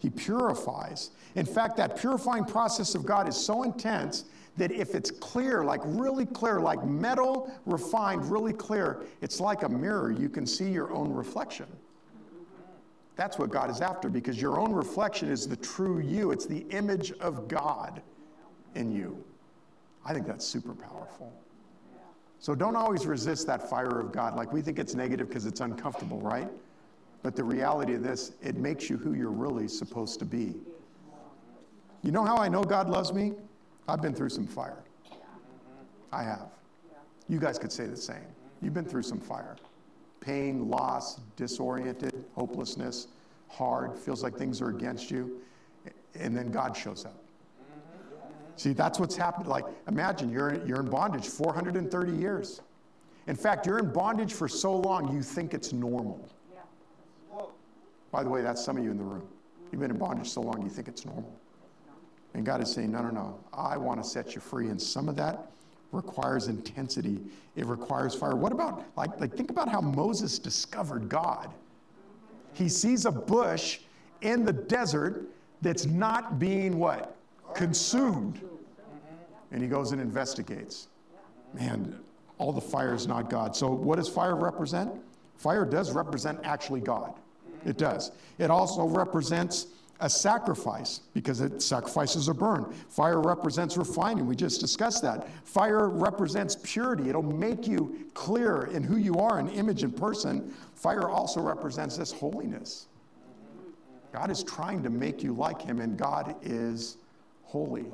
[0.00, 1.10] He purifies.
[1.36, 4.24] In fact, that purifying process of God is so intense
[4.56, 9.68] that if it's clear, like really clear, like metal refined, really clear, it's like a
[9.68, 10.10] mirror.
[10.10, 11.66] You can see your own reflection.
[13.14, 16.30] That's what God is after because your own reflection is the true you.
[16.30, 18.00] It's the image of God
[18.74, 19.22] in you.
[20.04, 21.30] I think that's super powerful.
[22.38, 24.34] So don't always resist that fire of God.
[24.34, 26.48] Like we think it's negative because it's uncomfortable, right?
[27.22, 30.54] But the reality of this, it makes you who you're really supposed to be.
[32.02, 33.34] You know how I know God loves me?
[33.86, 34.82] I've been through some fire.
[36.12, 36.48] I have.
[37.28, 38.24] You guys could say the same.
[38.62, 39.56] You've been through some fire
[40.20, 43.08] pain, loss, disoriented, hopelessness,
[43.48, 45.40] hard, feels like things are against you.
[46.14, 47.16] And then God shows up.
[48.56, 49.46] See, that's what's happened.
[49.46, 52.60] Like, imagine you're, you're in bondage 430 years.
[53.26, 56.28] In fact, you're in bondage for so long you think it's normal.
[58.10, 59.26] By the way, that's some of you in the room.
[59.70, 61.32] You've been in bondage so long you think it's normal.
[62.34, 64.68] And God is saying, no, no, no, I want to set you free.
[64.68, 65.50] And some of that
[65.92, 67.20] requires intensity,
[67.56, 68.36] it requires fire.
[68.36, 71.50] What about, like, like think about how Moses discovered God.
[72.52, 73.80] He sees a bush
[74.22, 75.26] in the desert
[75.62, 77.16] that's not being what?
[77.54, 78.40] Consumed.
[79.50, 80.88] And he goes and investigates.
[81.54, 81.98] Man,
[82.38, 83.56] all the fire is not God.
[83.56, 84.92] So, what does fire represent?
[85.36, 87.14] Fire does represent actually God.
[87.64, 88.12] It does.
[88.38, 89.66] It also represents
[90.00, 92.74] a sacrifice because it, sacrifices are burned.
[92.88, 94.26] Fire represents refining.
[94.26, 95.28] We just discussed that.
[95.44, 97.08] Fire represents purity.
[97.10, 100.54] It'll make you clear in who you are, an image and person.
[100.74, 102.86] Fire also represents this holiness.
[104.12, 106.96] God is trying to make you like Him, and God is
[107.44, 107.86] holy.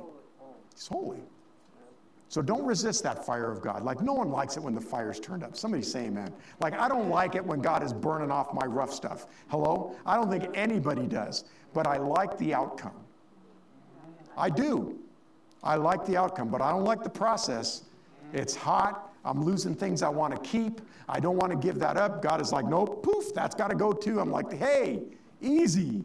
[0.73, 1.19] He's holy.
[2.29, 3.83] So don't resist that fire of God.
[3.83, 5.55] Like, no one likes it when the fire's turned up.
[5.55, 6.33] Somebody say amen.
[6.59, 9.27] Like, I don't like it when God is burning off my rough stuff.
[9.47, 9.95] Hello?
[10.05, 11.45] I don't think anybody does
[11.77, 12.99] but I like the outcome.
[14.35, 14.97] I do.
[15.63, 17.83] I like the outcome, but I don't like the process.
[18.33, 19.13] It's hot.
[19.23, 20.81] I'm losing things I want to keep.
[21.07, 22.23] I don't want to give that up.
[22.23, 24.19] God is like, nope, poof, that's got to go too.
[24.19, 25.03] I'm like, hey,
[25.39, 26.03] easy.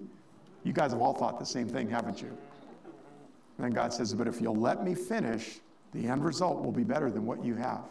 [0.63, 2.29] You guys have all thought the same thing, haven't you?
[2.29, 5.61] And then God says, but if you'll let me finish,
[5.93, 7.85] the end result will be better than what you have.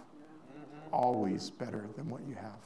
[0.92, 2.60] Always better than what you have.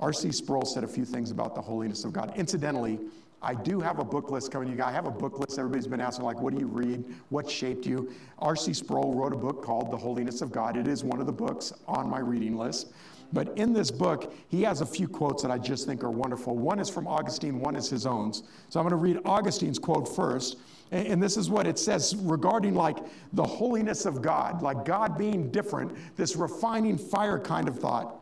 [0.00, 0.30] R.C.
[0.32, 2.32] Sproul said a few things about the holiness of God.
[2.36, 3.00] Incidentally,
[3.40, 4.68] I do have a book list coming.
[4.68, 5.58] You guys, I have a book list.
[5.58, 7.04] Everybody's been asking, like, what do you read?
[7.30, 8.12] What shaped you?
[8.38, 8.74] R.C.
[8.74, 10.76] Sproul wrote a book called The Holiness of God.
[10.76, 12.92] It is one of the books on my reading list.
[13.32, 16.56] But in this book, he has a few quotes that I just think are wonderful.
[16.56, 18.32] One is from Augustine, one is his own.
[18.32, 20.56] So I'm going to read Augustine's quote first.
[20.90, 22.96] And this is what it says regarding like
[23.34, 28.16] the holiness of God, like God being different, this refining fire kind of thought.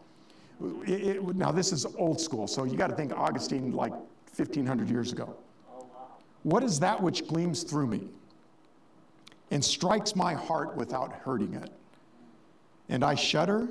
[0.84, 4.88] It, it, now, this is old school, so you got to think Augustine like 1,500
[4.88, 5.36] years ago.
[6.42, 8.08] What is that which gleams through me
[9.50, 11.70] and strikes my heart without hurting it?
[12.88, 13.68] And I shudder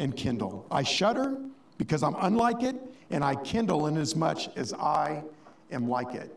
[0.00, 0.66] and kindle.
[0.70, 1.36] I shudder
[1.78, 2.74] because I'm unlike it,
[3.10, 5.22] and I kindle in as much as I
[5.70, 6.34] am like it.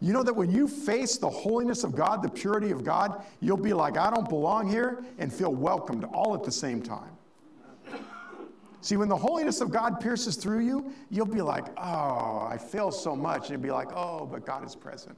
[0.00, 3.56] You know that when you face the holiness of God, the purity of God, you'll
[3.56, 7.10] be like, I don't belong here, and feel welcomed all at the same time.
[8.80, 12.90] See, when the holiness of God pierces through you, you'll be like, oh, I fail
[12.90, 13.48] so much.
[13.48, 15.16] And you'll be like, oh, but God is present.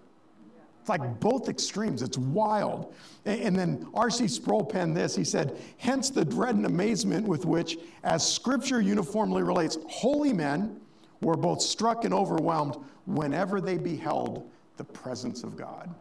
[0.87, 2.01] It's like both extremes.
[2.01, 2.94] It's wild.
[3.25, 4.29] And then R.C.
[4.29, 5.16] Sproul penned this.
[5.16, 10.81] He said, Hence the dread and amazement with which, as Scripture uniformly relates, holy men
[11.22, 15.92] were both struck and overwhelmed whenever they beheld the presence of God.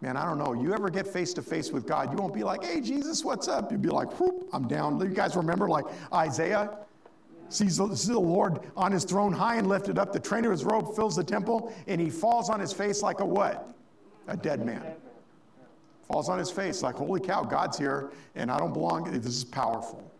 [0.00, 0.60] Man, I don't know.
[0.60, 3.46] You ever get face to face with God, you won't be like, hey, Jesus, what's
[3.46, 3.70] up?
[3.70, 4.98] You'd be like, whoop, I'm down.
[4.98, 6.78] You guys remember like Isaiah?
[7.50, 10.12] Sees the, Lord on his throne high and lifted up.
[10.12, 13.20] The train of his robe fills the temple, and he falls on his face like
[13.20, 13.74] a what?
[14.26, 14.82] A dead man.
[16.06, 19.04] Falls on his face like, holy cow, God's here, and I don't belong.
[19.10, 20.10] This is powerful.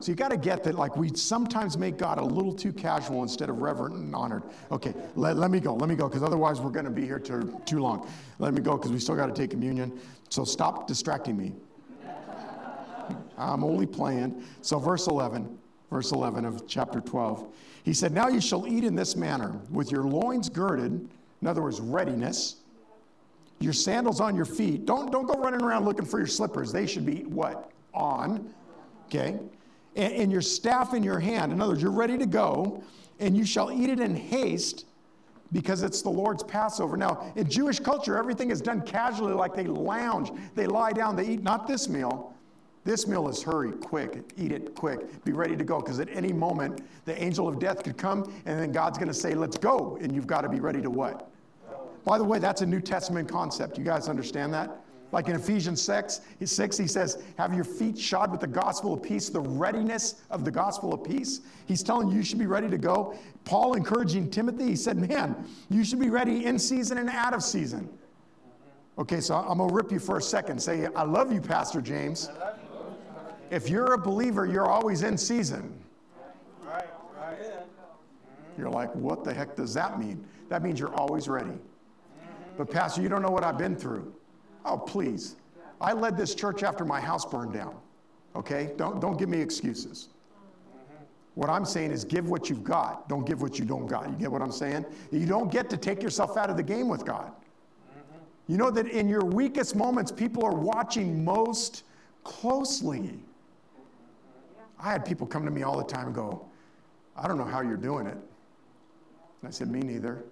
[0.00, 3.22] So you got to get that, like, we sometimes make God a little too casual
[3.22, 4.42] instead of reverent and honored.
[4.70, 7.18] Okay, let, let me go, let me go, because otherwise we're going to be here
[7.18, 8.08] too, too long.
[8.38, 9.98] Let me go, because we still got to take communion.
[10.28, 11.54] So stop distracting me.
[13.38, 14.42] I'm only playing.
[14.62, 15.58] So, verse 11,
[15.94, 17.46] verse 11 of chapter 12.
[17.84, 21.08] He said, Now you shall eat in this manner, with your loins girded,
[21.40, 22.56] in other words, readiness,
[23.60, 24.86] your sandals on your feet.
[24.86, 26.72] Don't, don't go running around looking for your slippers.
[26.72, 27.70] They should be what?
[27.94, 28.52] On.
[29.06, 29.38] Okay?
[29.94, 31.52] And, and your staff in your hand.
[31.52, 32.82] In other words, you're ready to go,
[33.20, 34.86] and you shall eat it in haste
[35.52, 36.96] because it's the Lord's Passover.
[36.96, 41.28] Now, in Jewish culture, everything is done casually, like they lounge, they lie down, they
[41.28, 41.44] eat.
[41.44, 42.33] Not this meal.
[42.84, 46.32] This meal is hurry, quick, eat it quick, be ready to go, because at any
[46.32, 49.98] moment, the angel of death could come, and then God's going to say, Let's go.
[50.00, 51.30] And you've got to be ready to what?
[52.04, 53.78] By the way, that's a New Testament concept.
[53.78, 54.84] You guys understand that?
[55.12, 59.02] Like in Ephesians 6, 6, he says, Have your feet shod with the gospel of
[59.02, 61.40] peace, the readiness of the gospel of peace.
[61.66, 63.16] He's telling you you should be ready to go.
[63.44, 65.36] Paul encouraging Timothy, he said, Man,
[65.70, 67.88] you should be ready in season and out of season.
[68.98, 70.60] Okay, so I'm going to rip you for a second.
[70.60, 72.28] Say, I love you, Pastor James.
[73.54, 75.72] If you're a believer, you're always in season.
[78.58, 80.26] You're like, what the heck does that mean?
[80.48, 81.52] That means you're always ready.
[82.58, 84.12] But, Pastor, you don't know what I've been through.
[84.64, 85.36] Oh, please.
[85.80, 87.76] I led this church after my house burned down.
[88.34, 88.72] Okay?
[88.76, 90.08] Don't, don't give me excuses.
[91.36, 93.08] What I'm saying is give what you've got.
[93.08, 94.08] Don't give what you don't got.
[94.08, 94.84] You get what I'm saying?
[95.12, 97.30] You don't get to take yourself out of the game with God.
[98.48, 101.84] You know that in your weakest moments, people are watching most
[102.24, 103.20] closely.
[104.78, 106.46] I had people come to me all the time and go,
[107.16, 108.16] I don't know how you're doing it.
[108.16, 110.24] And I said, Me neither.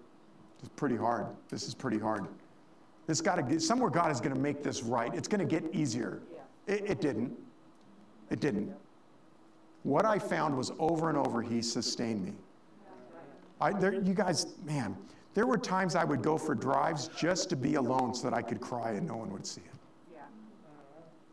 [0.61, 1.27] It's pretty hard.
[1.49, 2.27] This is pretty hard.
[3.07, 3.91] This got to get somewhere.
[3.91, 5.13] God is going to make this right.
[5.13, 6.21] It's going to get easier.
[6.67, 7.33] It, it didn't.
[8.31, 8.73] It didn't.
[9.83, 12.33] What I found was over and over, He sustained me.
[13.61, 14.97] I, there, you guys, man,
[15.35, 18.43] there were times I would go for drives just to be alone so that I
[18.43, 19.67] could cry and no one would see it.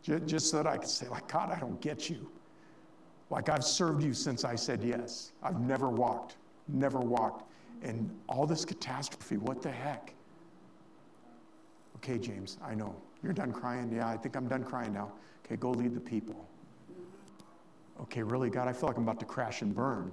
[0.02, 2.30] Just, just so that I could say, like, God, I don't get you.
[3.30, 5.32] Like, I've served you since I said yes.
[5.42, 6.36] I've never walked,
[6.68, 7.48] never walked.
[7.82, 10.12] And all this catastrophe, what the heck?
[11.96, 12.94] Okay, James, I know.
[13.22, 13.92] You're done crying?
[13.94, 15.12] Yeah, I think I'm done crying now.
[15.46, 16.48] Okay, go lead the people.
[18.00, 20.12] Okay, really, God, I feel like I'm about to crash and burn.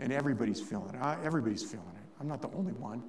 [0.00, 1.00] And everybody's feeling it.
[1.24, 2.06] Everybody's feeling it.
[2.20, 3.02] I'm not the only one.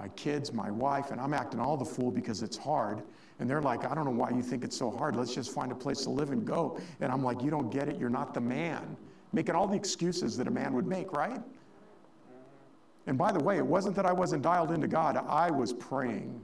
[0.00, 3.02] My kids, my wife, and I'm acting all the fool because it's hard.
[3.38, 5.14] And they're like, I don't know why you think it's so hard.
[5.14, 6.80] Let's just find a place to live and go.
[7.02, 7.98] And I'm like, you don't get it.
[7.98, 8.96] You're not the man.
[9.34, 11.42] Making all the excuses that a man would make, right?
[13.06, 16.40] And by the way, it wasn't that I wasn't dialed into God, I was praying.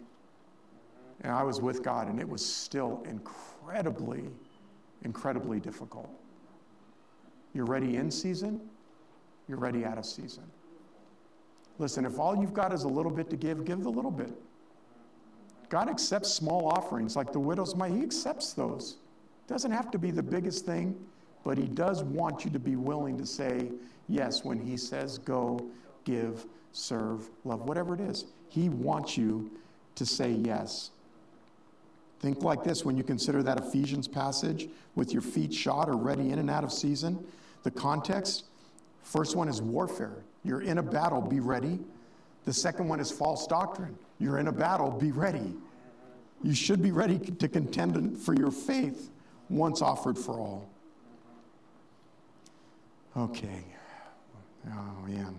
[1.23, 4.25] And I was with God, and it was still incredibly,
[5.03, 6.11] incredibly difficult.
[7.55, 8.61] You're ready in season,
[9.49, 10.45] you're ready out of season.
[11.79, 14.33] Listen, if all you've got is a little bit to give, give the little bit.
[15.69, 17.93] God accepts small offerings like the widow's mite.
[17.93, 18.97] He accepts those.
[19.47, 20.97] Doesn't have to be the biggest thing,
[21.45, 23.71] but He does want you to be willing to say
[24.09, 25.61] yes when He says go,
[26.05, 28.27] give, serve, love, whatever it is.
[28.49, 29.51] He wants you
[29.97, 30.91] to say yes.
[32.21, 36.31] Think like this when you consider that Ephesians passage with your feet shod or ready
[36.31, 37.25] in and out of season.
[37.63, 38.45] The context
[39.03, 40.23] first one is warfare.
[40.47, 41.81] You're in a battle, be ready.
[42.45, 43.99] The second one is false doctrine.
[44.19, 45.55] You're in a battle, be ready.
[46.43, 49.11] You should be ready to contend for your faith
[49.49, 50.71] once offered for all.
[53.17, 53.65] Okay.
[54.71, 55.37] Oh, man.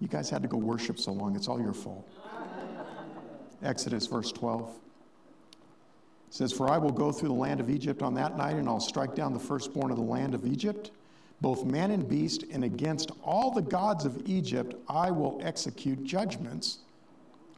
[0.00, 1.36] You guys had to go worship so long.
[1.36, 2.06] It's all your fault.
[3.62, 4.70] Exodus, verse 12
[6.30, 8.80] says, For I will go through the land of Egypt on that night, and I'll
[8.80, 10.90] strike down the firstborn of the land of Egypt,
[11.40, 16.78] both man and beast, and against all the gods of Egypt I will execute judgments.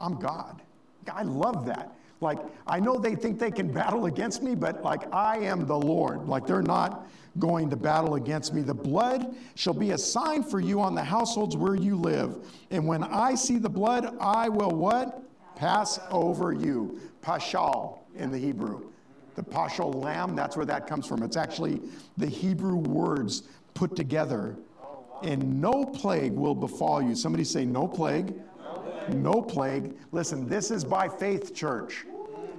[0.01, 0.62] I'm God.
[1.12, 1.93] I love that.
[2.20, 5.78] Like, I know they think they can battle against me, but like, I am the
[5.78, 6.28] Lord.
[6.28, 7.07] Like, they're not
[7.39, 8.62] going to battle against me.
[8.62, 12.37] The blood shall be a sign for you on the households where you live.
[12.70, 15.22] And when I see the blood, I will what?
[15.57, 17.01] Pass over you.
[17.22, 18.87] Pashal in the Hebrew.
[19.35, 21.22] The pashal lamb, that's where that comes from.
[21.22, 21.80] It's actually
[22.18, 23.45] the Hebrew words
[23.75, 24.57] put together.
[25.23, 27.14] And no plague will befall you.
[27.14, 28.35] Somebody say, No plague.
[29.09, 29.95] No plague.
[30.12, 32.07] Listen, this is by faith, church.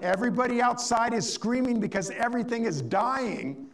[0.02, 3.68] Everybody outside is screaming because everything is dying.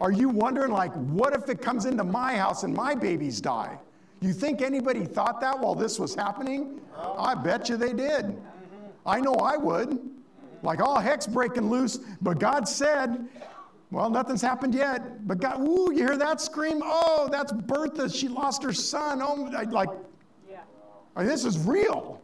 [0.00, 3.78] Are you wondering, like, what if it comes into my house and my babies die?
[4.20, 6.80] You think anybody thought that while this was happening?
[6.96, 8.40] I bet you they did.
[9.04, 9.98] I know I would.
[10.62, 13.28] Like, all heck's breaking loose, but God said,
[13.90, 15.26] well, nothing's happened yet.
[15.26, 16.82] But God, ooh, you hear that scream?
[16.84, 18.08] Oh, that's Bertha.
[18.08, 19.20] She lost her son.
[19.22, 19.88] Oh, like,
[20.48, 20.60] yeah.
[21.16, 22.20] I mean, this is real.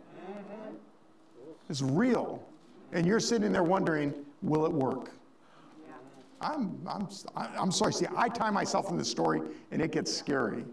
[1.70, 2.46] It's real.
[2.92, 4.12] And you're sitting there wondering,
[4.42, 5.10] will it work?
[6.40, 7.94] I'm, I'm, I'm sorry.
[7.94, 9.40] See, I tie myself in the story
[9.70, 10.64] and it gets scary.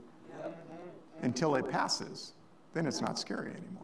[1.22, 2.34] until it passes.
[2.74, 3.84] Then it's not scary anymore.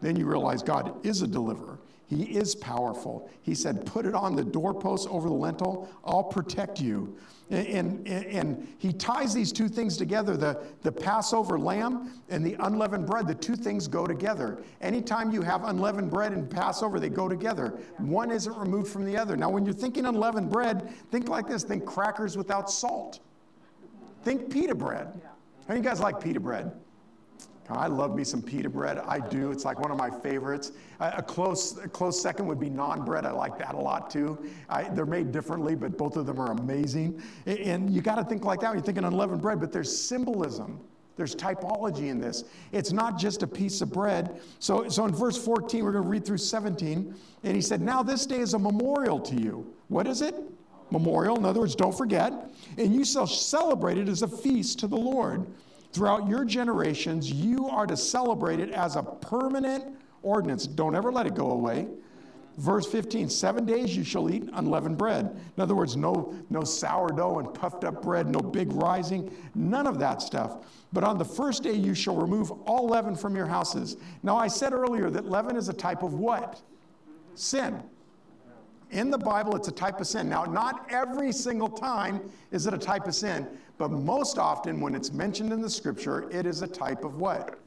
[0.00, 1.78] Then you realize God is a deliverer.
[2.06, 3.30] He is powerful.
[3.42, 5.88] He said, Put it on the doorpost over the lintel.
[6.04, 7.16] I'll protect you.
[7.50, 12.56] And, and, and, he ties these two things together the, the Passover lamb and the
[12.60, 13.26] unleavened bread.
[13.26, 14.62] The two things go together.
[14.80, 17.78] Anytime you have unleavened bread and Passover, they go together.
[17.98, 19.36] One isn't removed from the other.
[19.36, 23.20] Now, when you're thinking unleavened bread, think like this think crackers without salt.
[24.22, 25.08] Think pita bread.
[25.12, 26.72] How many you guys like pita bread?
[27.70, 28.98] I love me some pita bread.
[28.98, 29.50] I do.
[29.50, 30.72] It's like one of my favorites.
[31.00, 33.24] A, close, a close second would be naan bread.
[33.24, 34.38] I like that a lot too.
[34.68, 37.22] I, they're made differently, but both of them are amazing.
[37.46, 40.80] And you got to think like that when you're thinking unleavened bread, but there's symbolism.
[41.16, 42.44] There's typology in this.
[42.72, 44.40] It's not just a piece of bread.
[44.58, 47.14] So, so in verse 14, we're going to read through 17.
[47.44, 49.72] And he said, Now this day is a memorial to you.
[49.88, 50.34] What is it?
[50.90, 51.38] Memorial.
[51.38, 52.32] In other words, don't forget.
[52.76, 55.46] And you shall celebrate it as a feast to the Lord.
[55.94, 60.66] Throughout your generations, you are to celebrate it as a permanent ordinance.
[60.66, 61.86] Don't ever let it go away.
[62.58, 65.40] Verse 15, seven days you shall eat unleavened bread.
[65.56, 70.00] In other words, no, no sourdough and puffed up bread, no big rising, none of
[70.00, 70.66] that stuff.
[70.92, 73.96] But on the first day you shall remove all leaven from your houses.
[74.24, 76.60] Now, I said earlier that leaven is a type of what?
[77.36, 77.80] Sin.
[78.90, 80.28] In the Bible, it's a type of sin.
[80.28, 82.20] Now, not every single time
[82.52, 86.28] is it a type of sin, but most often when it's mentioned in the scripture,
[86.30, 87.58] it is a type of what?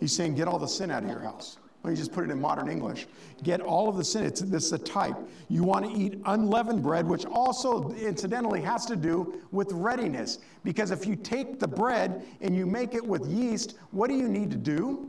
[0.00, 1.58] He's saying, get all the sin out of your house.
[1.84, 3.06] Let me just put it in modern English.
[3.44, 4.24] Get all of the sin.
[4.24, 5.16] It's, this is a type.
[5.48, 10.38] You want to eat unleavened bread, which also incidentally has to do with readiness.
[10.64, 14.28] Because if you take the bread and you make it with yeast, what do you
[14.28, 15.08] need to do?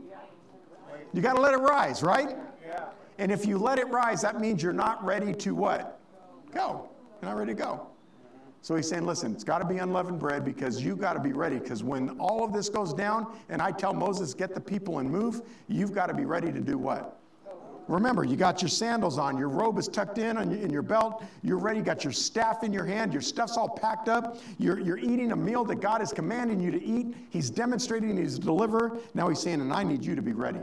[1.12, 2.36] You got to let it rise, right?
[3.18, 5.98] And if you let it rise, that means you're not ready to what?
[6.54, 6.88] Go.
[7.20, 7.89] You're not ready to go.
[8.62, 11.32] So he's saying, listen, it's got to be unleavened bread because you got to be
[11.32, 11.58] ready.
[11.58, 15.10] Because when all of this goes down and I tell Moses, get the people and
[15.10, 17.20] move, you've got to be ready to do what?
[17.88, 21.58] Remember, you got your sandals on, your robe is tucked in in your belt, you're
[21.58, 24.98] ready, you got your staff in your hand, your stuff's all packed up, you're, you're
[24.98, 27.16] eating a meal that God is commanding you to eat.
[27.30, 28.98] He's demonstrating He's a deliverer.
[29.14, 30.60] Now He's saying, and I need you to be ready.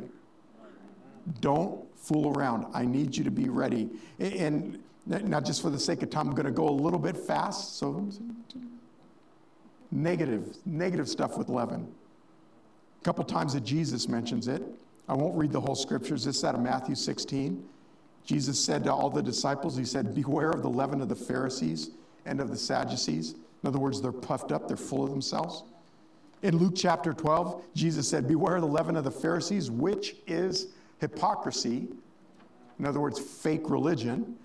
[1.42, 2.66] Don't fool around.
[2.74, 3.90] I need you to be ready.
[4.20, 7.16] And not just for the sake of time, I'm going to go a little bit
[7.16, 7.78] fast.
[7.78, 8.10] So,
[9.92, 11.88] negative, negative stuff with leaven.
[13.02, 14.62] A couple times that Jesus mentions it.
[15.08, 16.26] I won't read the whole scriptures.
[16.26, 17.64] This is out of Matthew 16.
[18.26, 21.92] Jesus said to all the disciples, He said, Beware of the leaven of the Pharisees
[22.26, 23.36] and of the Sadducees.
[23.64, 25.64] In other words, they're puffed up, they're full of themselves.
[26.44, 30.68] In Luke chapter 12, Jesus said, Beware of the leaven of the Pharisees, which is
[31.00, 31.88] hypocrisy,
[32.80, 34.36] in other words, fake religion.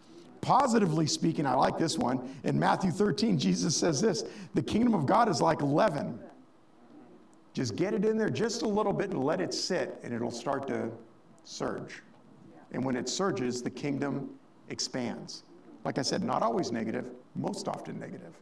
[0.42, 2.36] Positively speaking, I like this one.
[2.42, 4.24] In Matthew 13, Jesus says this
[4.54, 6.18] the kingdom of God is like leaven.
[7.54, 10.30] Just get it in there just a little bit and let it sit, and it'll
[10.30, 10.90] start to
[11.44, 12.02] surge.
[12.72, 14.30] And when it surges, the kingdom
[14.68, 15.44] expands.
[15.84, 18.34] Like I said, not always negative, most often negative.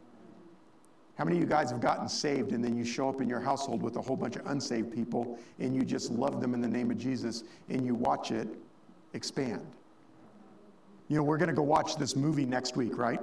[1.17, 3.41] How many of you guys have gotten saved and then you show up in your
[3.41, 6.67] household with a whole bunch of unsaved people and you just love them in the
[6.67, 8.47] name of Jesus and you watch it
[9.13, 9.67] expand?
[11.11, 13.19] You know, we're going to go watch this movie next week, right?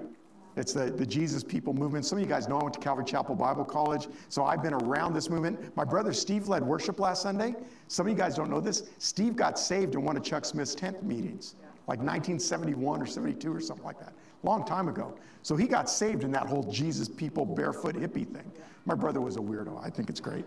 [0.57, 2.05] It's the, the Jesus People movement.
[2.05, 4.75] Some of you guys know I went to Calvary Chapel Bible College, so I've been
[4.75, 5.75] around this movement.
[5.75, 7.55] My brother Steve led worship last Sunday.
[7.87, 8.91] Some of you guys don't know this.
[8.99, 11.55] Steve got saved in one of Chuck Smith's tent meetings,
[11.87, 14.13] like 1971 or 72 or something like that
[14.43, 15.17] long time ago.
[15.41, 18.53] So he got saved in that whole Jesus people barefoot hippie thing.
[18.85, 19.83] My brother was a weirdo.
[19.83, 20.45] I think it's great.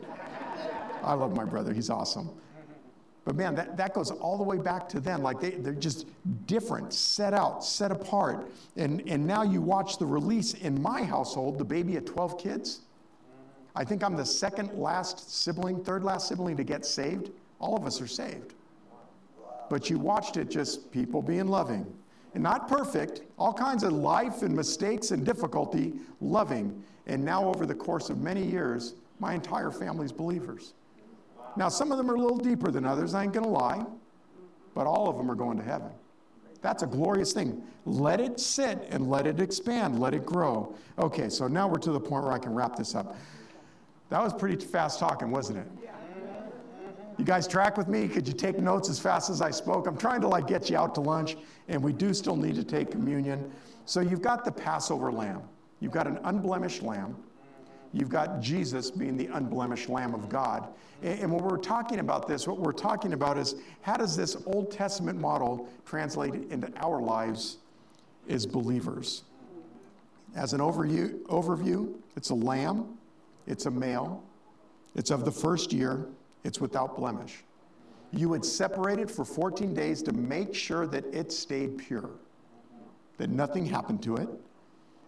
[1.01, 1.73] I love my brother.
[1.73, 2.29] He's awesome.
[3.23, 5.21] But man, that, that goes all the way back to then.
[5.21, 6.07] Like they, they're just
[6.47, 8.51] different, set out, set apart.
[8.77, 12.81] And, and now you watch the release in my household, the baby at 12 kids.
[13.75, 17.29] I think I'm the second last sibling, third last sibling to get saved.
[17.59, 18.53] All of us are saved.
[19.69, 21.85] But you watched it just people being loving,
[22.33, 26.83] and not perfect, all kinds of life and mistakes and difficulty, loving.
[27.07, 30.73] And now, over the course of many years, my entire family's believers.
[31.57, 33.85] Now, some of them are a little deeper than others, I ain't gonna lie,
[34.73, 35.89] but all of them are going to heaven.
[36.61, 37.61] That's a glorious thing.
[37.85, 40.75] Let it sit and let it expand, let it grow.
[40.99, 43.15] Okay, so now we're to the point where I can wrap this up.
[44.09, 45.67] That was pretty fast talking, wasn't it?
[47.17, 48.07] You guys track with me?
[48.07, 49.87] Could you take notes as fast as I spoke?
[49.87, 51.35] I'm trying to like get you out to lunch,
[51.67, 53.51] and we do still need to take communion.
[53.85, 55.41] So you've got the Passover lamb.
[55.79, 57.15] You've got an unblemished lamb.
[57.93, 60.69] You've got Jesus being the unblemished Lamb of God.
[61.03, 64.71] And when we're talking about this, what we're talking about is how does this Old
[64.71, 67.57] Testament model translate into our lives
[68.29, 69.23] as believers?
[70.35, 72.97] As an overview, overview it's a lamb,
[73.47, 74.23] it's a male,
[74.95, 76.05] It's of the first year,
[76.43, 77.43] it's without blemish.
[78.11, 82.09] You would separate it for 14 days to make sure that it stayed pure,
[83.17, 84.27] that nothing happened to it.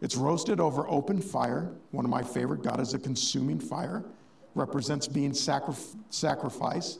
[0.03, 1.71] It's roasted over open fire.
[1.91, 4.03] One of my favorite, God is a consuming fire,
[4.53, 5.75] represents being sacri-
[6.09, 6.99] sacrifice.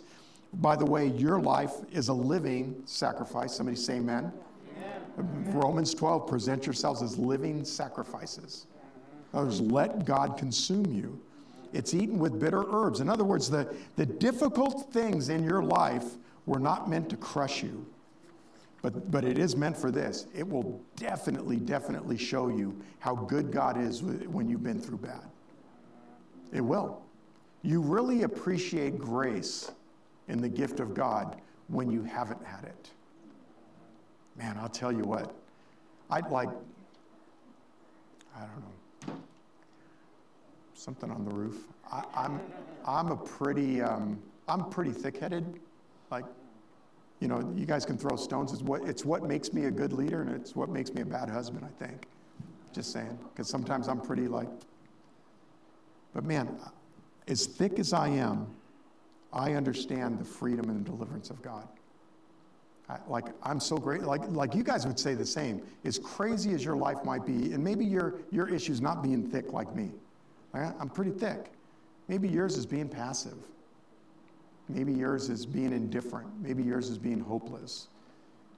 [0.54, 3.54] By the way, your life is a living sacrifice.
[3.54, 4.32] Somebody say amen.
[5.18, 5.52] amen.
[5.54, 8.68] Romans 12, present yourselves as living sacrifices.
[9.34, 11.20] In other words, let God consume you.
[11.74, 13.02] It's eaten with bitter herbs.
[13.02, 16.06] In other words, the, the difficult things in your life
[16.46, 17.86] were not meant to crush you,
[18.84, 20.28] but, but it is meant for this.
[20.36, 25.24] It will definitely, definitely show you how good God is when you've been through bad.
[26.52, 27.02] It will.
[27.64, 29.72] You really appreciate grace
[30.28, 32.92] in the gift of God when you haven't had it.
[34.36, 35.34] Man, I'll tell you what,
[36.10, 36.50] I'd like,
[38.36, 39.16] I don't know
[40.74, 41.64] something on the roof.
[41.90, 42.42] I, am I'm,
[42.86, 45.62] I'm a pretty, um, I'm pretty thick-headed.
[46.12, 46.26] Like,
[47.24, 48.52] you know, you guys can throw stones.
[48.52, 51.06] It's what, it's what makes me a good leader, and it's what makes me a
[51.06, 51.64] bad husband.
[51.64, 52.06] I think.
[52.74, 54.50] Just saying, because sometimes I'm pretty like.
[56.14, 56.60] But man,
[57.30, 58.48] as thick as I am,
[59.32, 61.66] I understand the freedom and deliverance of God.
[62.90, 64.02] I, like I'm so great.
[64.02, 65.62] Like like you guys would say the same.
[65.86, 69.54] As crazy as your life might be, and maybe your your issues not being thick
[69.54, 69.92] like me.
[70.54, 71.52] I'm pretty thick.
[72.10, 73.38] Maybe yours is being passive.
[74.70, 76.28] Maybe yours is being indifferent.
[76.42, 77.88] Maybe yours is being hopeless.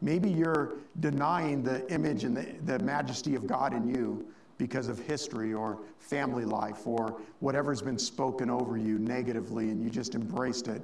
[0.01, 4.25] Maybe you're denying the image and the, the majesty of God in you
[4.57, 9.89] because of history or family life or whatever's been spoken over you negatively and you
[9.89, 10.81] just embraced it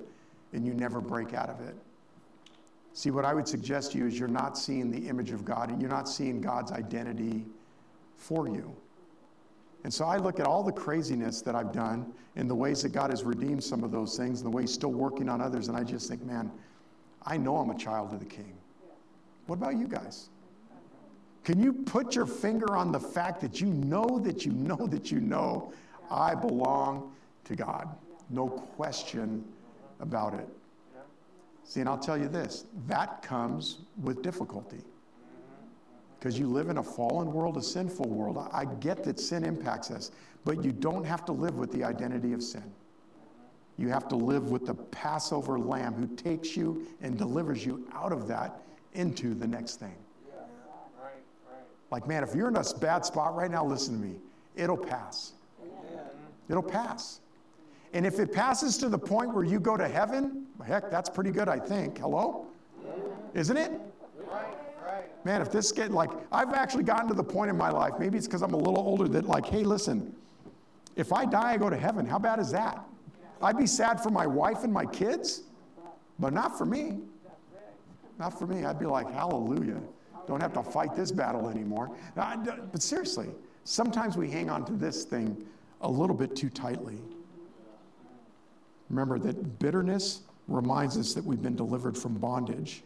[0.53, 1.75] and you never break out of it.
[2.93, 5.69] See, what I would suggest to you is you're not seeing the image of God
[5.69, 7.45] and you're not seeing God's identity
[8.17, 8.75] for you.
[9.83, 12.89] And so I look at all the craziness that I've done and the ways that
[12.89, 15.67] God has redeemed some of those things and the way He's still working on others,
[15.67, 16.51] and I just think, man,
[17.23, 18.53] I know I'm a child of the King.
[19.47, 20.29] What about you guys?
[21.43, 25.11] Can you put your finger on the fact that you know that you know that
[25.11, 25.73] you know
[26.09, 27.11] I belong
[27.45, 27.89] to God?
[28.29, 29.43] No question
[29.99, 30.47] about it.
[31.63, 34.83] See, and I'll tell you this that comes with difficulty
[36.21, 38.37] because you live in a fallen world, a sinful world.
[38.53, 40.11] I get that sin impacts us,
[40.45, 42.63] but you don't have to live with the identity of sin.
[43.79, 48.11] You have to live with the Passover lamb who takes you and delivers you out
[48.11, 48.61] of that
[48.93, 49.95] into the next thing.
[51.89, 54.17] Like, man, if you're in a bad spot right now, listen to me.
[54.55, 55.33] It'll pass.
[56.49, 57.19] It'll pass.
[57.93, 61.31] And if it passes to the point where you go to heaven, heck, that's pretty
[61.31, 61.97] good, I think.
[61.97, 62.45] Hello?
[63.33, 63.71] Isn't it?
[65.23, 68.17] Man, if this get like, I've actually gotten to the point in my life, maybe
[68.17, 70.15] it's because I'm a little older, that like, hey, listen,
[70.95, 72.05] if I die, I go to heaven.
[72.05, 72.83] How bad is that?
[73.41, 75.43] I'd be sad for my wife and my kids,
[76.19, 76.99] but not for me.
[78.19, 78.65] Not for me.
[78.65, 79.81] I'd be like, hallelujah.
[80.27, 81.89] Don't have to fight this battle anymore.
[82.15, 83.29] But seriously,
[83.63, 85.45] sometimes we hang on to this thing
[85.81, 86.99] a little bit too tightly.
[88.89, 92.83] Remember that bitterness reminds us that we've been delivered from bondage.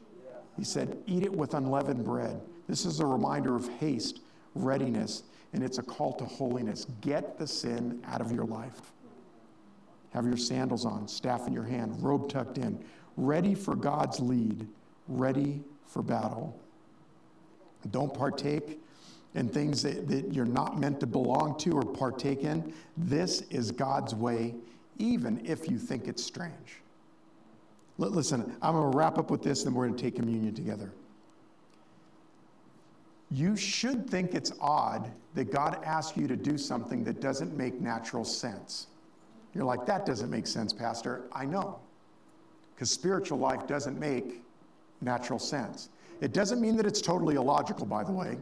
[0.58, 2.42] He said, Eat it with unleavened bread.
[2.68, 4.22] This is a reminder of haste,
[4.54, 6.86] readiness, and it's a call to holiness.
[7.02, 8.94] Get the sin out of your life.
[10.14, 12.84] Have your sandals on, staff in your hand, robe tucked in,
[13.18, 14.68] ready for God's lead,
[15.08, 16.58] ready for battle.
[17.92, 18.80] Don't partake
[19.36, 22.74] in things that, that you're not meant to belong to or partake in.
[22.98, 24.56] This is God's way,
[24.98, 26.82] even if you think it's strange.
[27.98, 30.92] Listen, I'm going to wrap up with this, then we're going to take communion together.
[33.32, 37.82] You should think it's odd that God asks you to do something that doesn't make
[37.82, 38.88] natural sense.
[39.54, 41.24] You're like, that doesn't make sense, Pastor.
[41.32, 41.80] I know.
[42.76, 44.42] Because spiritual life doesn't make
[45.02, 45.90] natural sense.
[46.22, 48.38] It doesn't mean that it's totally illogical, by the way.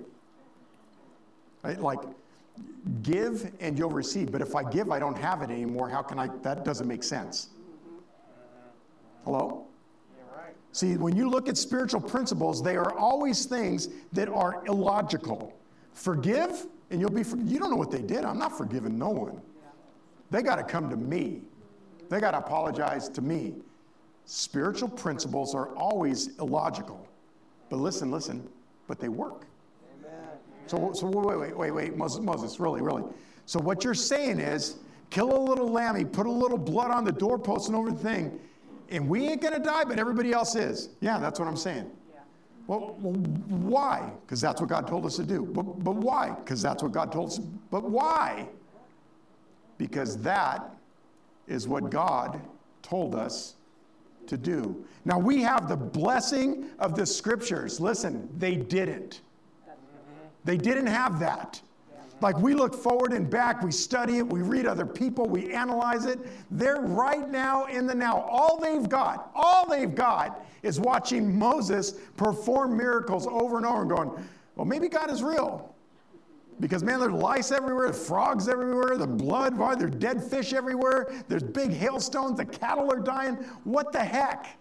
[1.63, 1.79] Right?
[1.79, 1.99] Like,
[3.03, 4.31] give and you'll receive.
[4.31, 5.89] But if I give, I don't have it anymore.
[5.89, 6.27] How can I?
[6.41, 7.49] That doesn't make sense.
[9.23, 9.65] Hello?
[10.35, 10.53] Right.
[10.71, 15.53] See, when you look at spiritual principles, they are always things that are illogical.
[15.93, 18.25] Forgive, and you'll be, for- you don't know what they did.
[18.25, 19.41] I'm not forgiving no one.
[20.31, 21.41] They got to come to me,
[22.09, 23.53] they got to apologize to me.
[24.25, 27.07] Spiritual principles are always illogical.
[27.69, 28.47] But listen, listen,
[28.87, 29.45] but they work.
[30.67, 33.03] So, so wait, wait, wait, wait, Moses, Moses, really, really.
[33.45, 34.77] So what you're saying is,
[35.09, 38.39] kill a little lamb, put a little blood on the doorpost and over the thing,
[38.93, 40.89] and we ain't going to die, but everybody else is.
[41.01, 41.89] Yeah, that's what I'm saying.
[42.13, 42.19] Yeah.
[42.67, 44.11] Well, well, why?
[44.21, 45.45] Because that's what God told us to do.
[45.45, 46.29] But, but why?
[46.29, 47.39] Because that's what God told us.
[47.71, 48.47] But why?
[49.79, 50.75] Because that
[51.47, 52.39] is what God
[52.83, 53.55] told us
[54.27, 54.85] to do.
[55.05, 57.79] Now we have the blessing of the scriptures.
[57.79, 59.21] Listen, they didn't.
[60.45, 61.61] They didn't have that.
[62.23, 66.05] Like we look forward and back, we study it, we read other people, we analyze
[66.05, 66.19] it.
[66.49, 68.21] They're right now in the now.
[68.21, 73.89] All they've got, all they've got is watching Moses perform miracles over and over and
[73.89, 75.75] going, well, maybe God is real.
[76.61, 81.11] Because, man, there's lice everywhere, there's frogs everywhere, the blood, why there's dead fish everywhere,
[81.27, 83.35] there's big hailstones, the cattle are dying.
[83.65, 84.57] What the heck?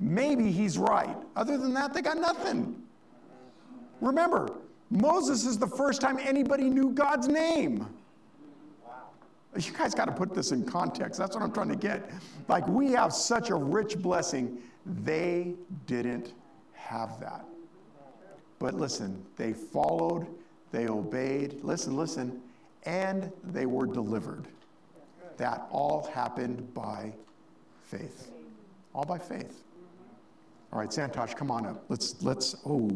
[0.00, 1.16] Maybe he's right.
[1.36, 2.82] Other than that, they got nothing.
[4.00, 4.50] Remember,
[4.90, 7.86] Moses is the first time anybody knew God's name.
[9.58, 11.18] You guys got to put this in context.
[11.18, 12.10] That's what I'm trying to get.
[12.46, 14.58] Like, we have such a rich blessing.
[14.84, 15.54] They
[15.86, 16.34] didn't
[16.74, 17.44] have that.
[18.58, 20.26] But listen, they followed,
[20.72, 21.62] they obeyed.
[21.62, 22.40] Listen, listen,
[22.84, 24.46] and they were delivered.
[25.38, 27.12] That all happened by
[27.82, 28.30] faith.
[28.94, 29.62] All by faith.
[30.72, 31.84] All right, Santosh, come on up.
[31.88, 32.90] Let's, let's, oh.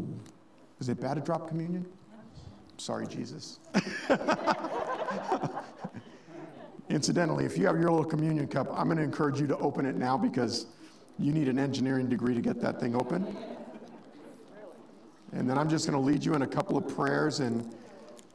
[0.80, 1.86] Is it bad to drop communion?
[2.78, 3.60] Sorry, Jesus.
[6.88, 9.84] Incidentally, if you have your little communion cup, I'm going to encourage you to open
[9.86, 10.66] it now because
[11.18, 13.36] you need an engineering degree to get that thing open.
[15.32, 17.72] And then I'm just going to lead you in a couple of prayers and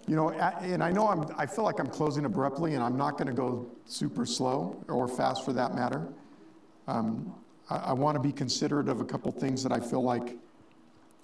[0.08, 3.14] you know, and I know I'm, I feel like I'm closing abruptly, and I'm not
[3.14, 6.08] going to go super slow or fast for that matter.
[6.88, 7.34] Um,
[7.72, 10.38] I, I want to be considerate of a couple things that I feel like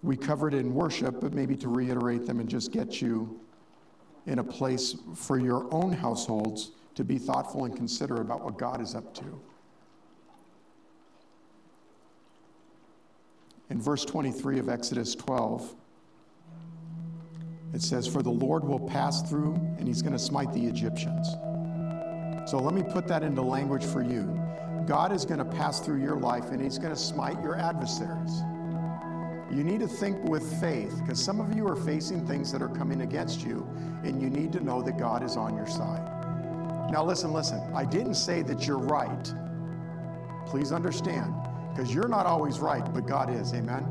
[0.04, 3.39] we covered in worship, but maybe to reiterate them and just get you
[4.26, 8.82] in a place for your own households to be thoughtful and considerate about what God
[8.82, 9.41] is up to.
[13.70, 15.76] In verse 23 of Exodus 12,
[17.74, 21.28] it says, For the Lord will pass through and he's going to smite the Egyptians.
[22.49, 24.38] So let me put that into language for you.
[24.86, 28.41] God is going to pass through your life and he's going to smite your adversaries.
[29.52, 32.70] You need to think with faith because some of you are facing things that are
[32.70, 33.68] coming against you,
[34.04, 36.08] and you need to know that God is on your side.
[36.89, 37.62] Now, listen, listen.
[37.76, 39.34] I didn't say that you're right.
[40.45, 41.34] Please understand,
[41.70, 43.54] because you're not always right, but God is.
[43.54, 43.86] Amen.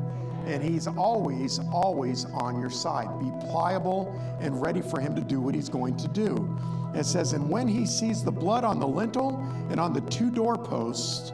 [0.47, 3.09] And He's always, always on your side.
[3.21, 6.59] Be pliable and ready for Him to do what He's going to do.
[6.95, 9.39] It says, And when He sees the blood on the lintel
[9.71, 11.33] and on the two doorposts,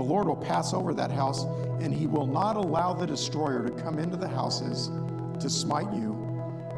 [0.00, 1.44] the Lord will pass over that house,
[1.82, 4.90] and he will not allow the destroyer to come into the houses
[5.38, 6.14] to smite you.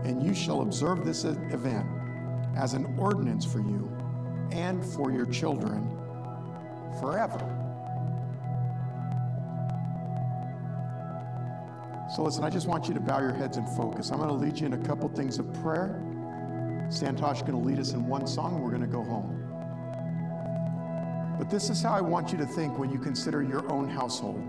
[0.03, 1.87] And you shall observe this event
[2.57, 3.89] as an ordinance for you
[4.51, 5.89] and for your children
[6.99, 7.39] forever.
[12.17, 14.11] So, listen, I just want you to bow your heads and focus.
[14.11, 15.95] I'm going to lead you in a couple things of prayer.
[16.89, 19.42] Santosh is going to lead us in one song, and we're going to go home.
[21.43, 24.41] But this is how I want you to think when you consider your own household.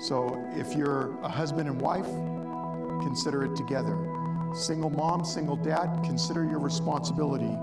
[0.00, 2.08] So if you're a husband and wife,
[3.06, 3.96] consider it together.
[4.52, 7.56] Single mom, single dad, consider your responsibility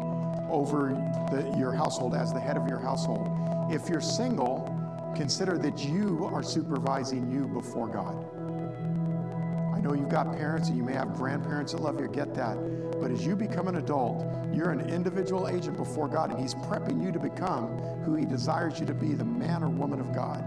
[0.50, 0.94] over
[1.34, 3.28] the, your household as the head of your household.
[3.70, 4.74] If you're single,
[5.18, 8.26] consider that you are supervising you before God
[9.86, 12.56] know you've got parents and you may have grandparents that love you, get that.
[13.00, 17.04] But as you become an adult, you're an individual agent before God, and He's prepping
[17.04, 20.44] you to become who He desires you to be the man or woman of God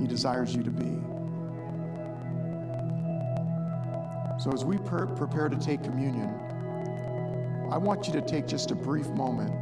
[0.00, 0.98] He desires you to be.
[4.40, 6.30] So, as we per- prepare to take communion,
[7.70, 9.52] I want you to take just a brief moment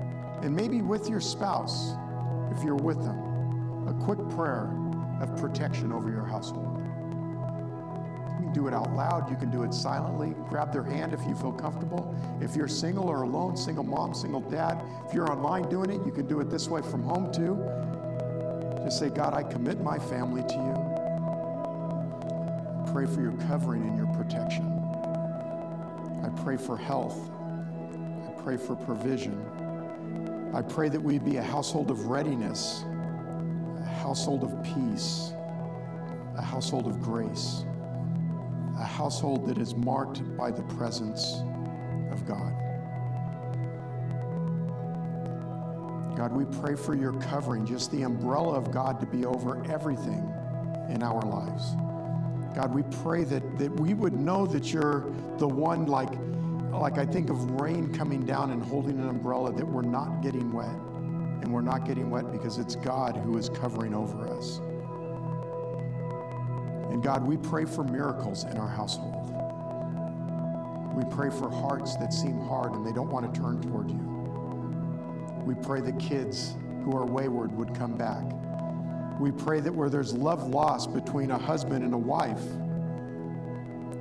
[0.42, 1.94] and maybe with your spouse,
[2.56, 4.72] if you're with them, a quick prayer
[5.20, 6.81] of protection over your household
[8.52, 9.30] do it out loud.
[9.30, 10.34] You can do it silently.
[10.48, 12.14] Grab their hand if you feel comfortable.
[12.40, 16.12] If you're single or alone, single mom, single dad, if you're online doing it, you
[16.12, 17.56] can do it this way from home too.
[18.84, 20.74] Just say, God, I commit my family to you.
[22.92, 24.66] Pray for your covering and your protection.
[26.24, 27.30] I pray for health.
[28.26, 29.40] I pray for provision.
[30.54, 32.84] I pray that we be a household of readiness,
[33.78, 35.32] a household of peace,
[36.36, 37.64] a household of grace
[38.78, 41.42] a household that is marked by the presence
[42.10, 42.52] of God.
[46.16, 50.32] God, we pray for your covering, just the umbrella of God to be over everything
[50.88, 51.74] in our lives.
[52.54, 56.10] God, we pray that, that we would know that you're the one, like,
[56.70, 60.52] like I think of rain coming down and holding an umbrella, that we're not getting
[60.52, 60.76] wet.
[61.40, 64.60] And we're not getting wet because it's God who is covering over us.
[66.92, 69.30] And God, we pray for miracles in our household.
[70.94, 73.96] We pray for hearts that seem hard and they don't want to turn toward you.
[75.46, 78.22] We pray that kids who are wayward would come back.
[79.18, 82.44] We pray that where there's love lost between a husband and a wife,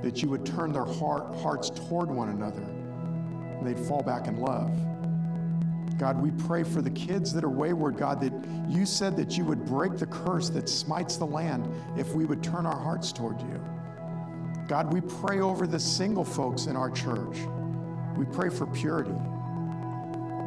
[0.02, 4.36] that you would turn their heart, hearts toward one another and they'd fall back in
[4.36, 4.70] love.
[6.02, 8.32] God, we pray for the kids that are wayward, God, that
[8.68, 12.42] you said that you would break the curse that smites the land if we would
[12.42, 13.64] turn our hearts toward you.
[14.66, 17.36] God, we pray over the single folks in our church.
[18.16, 19.14] We pray for purity.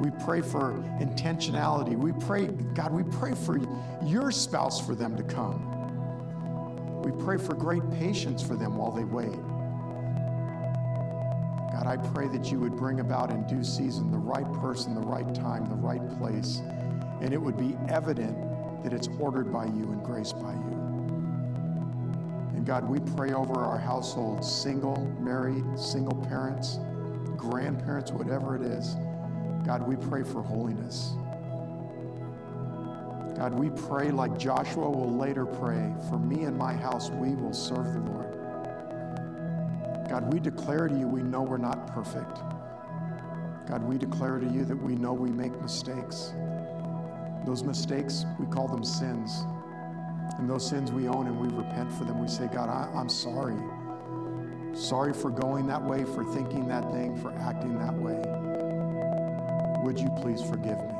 [0.01, 1.95] We pray for intentionality.
[1.97, 3.58] We pray, God, we pray for
[4.03, 7.01] your spouse for them to come.
[7.01, 9.39] We pray for great patience for them while they wait.
[11.86, 15.02] God, I pray that you would bring about in due season the right person, the
[15.02, 16.64] right time, the right place,
[17.22, 18.36] and it would be evident
[18.84, 20.72] that it's ordered by you and graced by you.
[22.56, 26.80] And God, we pray over our households, single, married, single parents,
[27.38, 28.96] grandparents, whatever it is.
[29.64, 31.12] God, we pray for holiness.
[33.38, 37.54] God, we pray like Joshua will later pray, for me and my house, we will
[37.54, 38.25] serve the Lord.
[40.16, 42.38] God, we declare to you we know we're not perfect.
[43.68, 46.32] God, we declare to you that we know we make mistakes.
[47.45, 49.43] Those mistakes, we call them sins.
[50.38, 52.22] And those sins we own and we repent for them.
[52.22, 53.57] We say, God, I, am sorry.
[54.74, 58.22] Sorry for going that way, for thinking that thing, for acting that way.
[59.84, 60.95] Would you please forgive me?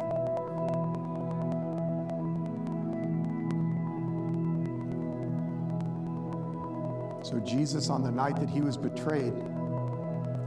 [7.46, 9.34] Jesus, on the night that he was betrayed,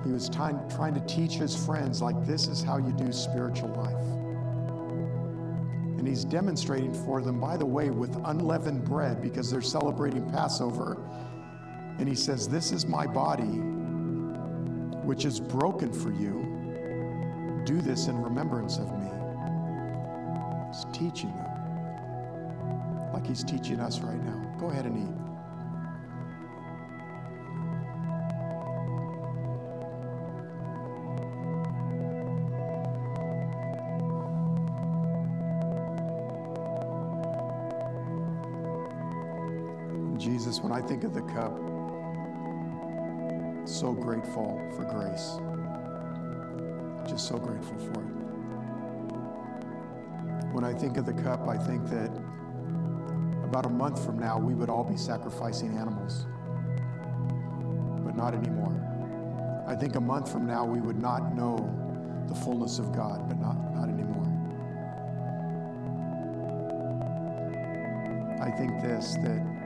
[0.04, 3.70] he was trying, trying to teach his friends, like, this is how you do spiritual
[3.70, 3.94] life.
[5.98, 10.96] And he's demonstrating for them, by the way, with unleavened bread because they're celebrating Passover.
[11.98, 13.58] And he says, This is my body,
[15.02, 17.64] which is broken for you.
[17.64, 19.10] Do this in remembrance of me.
[20.68, 21.48] He's teaching them
[23.12, 24.54] like he's teaching us right now.
[24.60, 25.27] Go ahead and eat.
[40.88, 41.54] Think of the cup,
[43.68, 45.36] so grateful for grace.
[47.06, 48.06] Just so grateful for it.
[50.54, 52.10] When I think of the cup, I think that
[53.44, 56.24] about a month from now, we would all be sacrificing animals,
[58.02, 58.72] but not anymore.
[59.68, 61.58] I think a month from now, we would not know
[62.28, 64.24] the fullness of God, but not, not anymore.
[68.40, 69.57] I think this that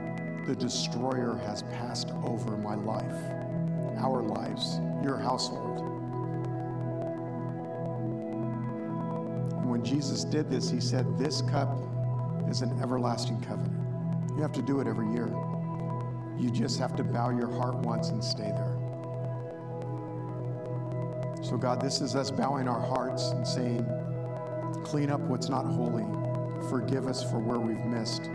[0.47, 3.15] the destroyer has passed over my life,
[3.99, 5.79] our lives, your household.
[9.59, 11.79] And when Jesus did this, he said, This cup
[12.49, 13.73] is an everlasting covenant.
[14.37, 15.29] You have to do it every year.
[16.39, 18.77] You just have to bow your heart once and stay there.
[21.43, 23.87] So, God, this is us bowing our hearts and saying,
[24.85, 26.05] Clean up what's not holy.
[26.69, 28.29] Forgive us for where we've missed.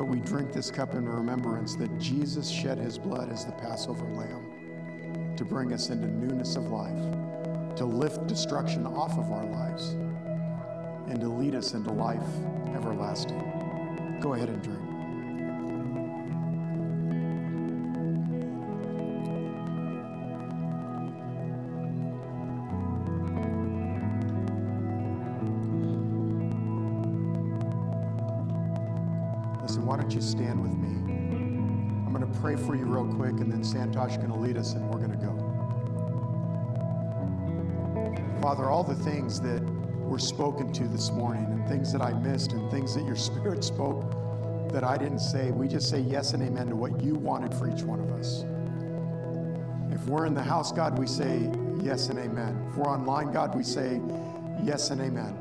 [0.00, 4.06] But we drink this cup in remembrance that Jesus shed his blood as the Passover
[4.06, 9.90] lamb to bring us into newness of life, to lift destruction off of our lives,
[11.10, 12.24] and to lead us into life
[12.74, 14.18] everlasting.
[14.22, 14.89] Go ahead and drink.
[33.92, 35.36] Then is going to lead us, and we're going to go.
[38.40, 39.62] Father, all the things that
[39.98, 43.62] were spoken to this morning, and things that I missed, and things that your Spirit
[43.64, 44.14] spoke
[44.72, 47.68] that I didn't say, we just say yes and amen to what you wanted for
[47.68, 48.44] each one of us.
[49.92, 51.50] If we're in the house, God, we say
[51.82, 52.66] yes and amen.
[52.68, 54.00] If we're online, God, we say
[54.62, 55.36] yes and amen.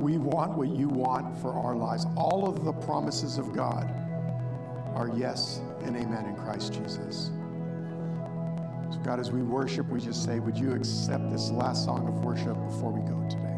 [0.00, 2.06] We want what you want for our lives.
[2.16, 3.90] All of the promises of God
[4.94, 7.30] are yes and amen in Christ Jesus.
[9.06, 12.56] God, as we worship, we just say, Would you accept this last song of worship
[12.66, 13.55] before we go today?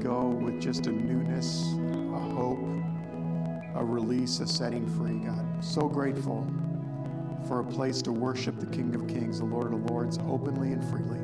[0.00, 1.62] Go with just a newness,
[2.14, 2.58] a hope,
[3.74, 5.46] a release, a setting free, God.
[5.64, 6.46] So grateful
[7.46, 10.84] for a place to worship the King of Kings, the Lord of Lords, openly and
[10.90, 11.20] freely.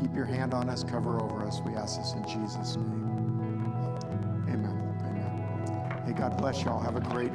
[0.00, 1.60] Keep your hand on us, cover over us.
[1.64, 4.44] We ask this in Jesus' name.
[4.48, 4.96] Amen.
[5.04, 6.02] Amen.
[6.06, 6.80] Hey, God bless y'all.
[6.80, 7.32] Have a great.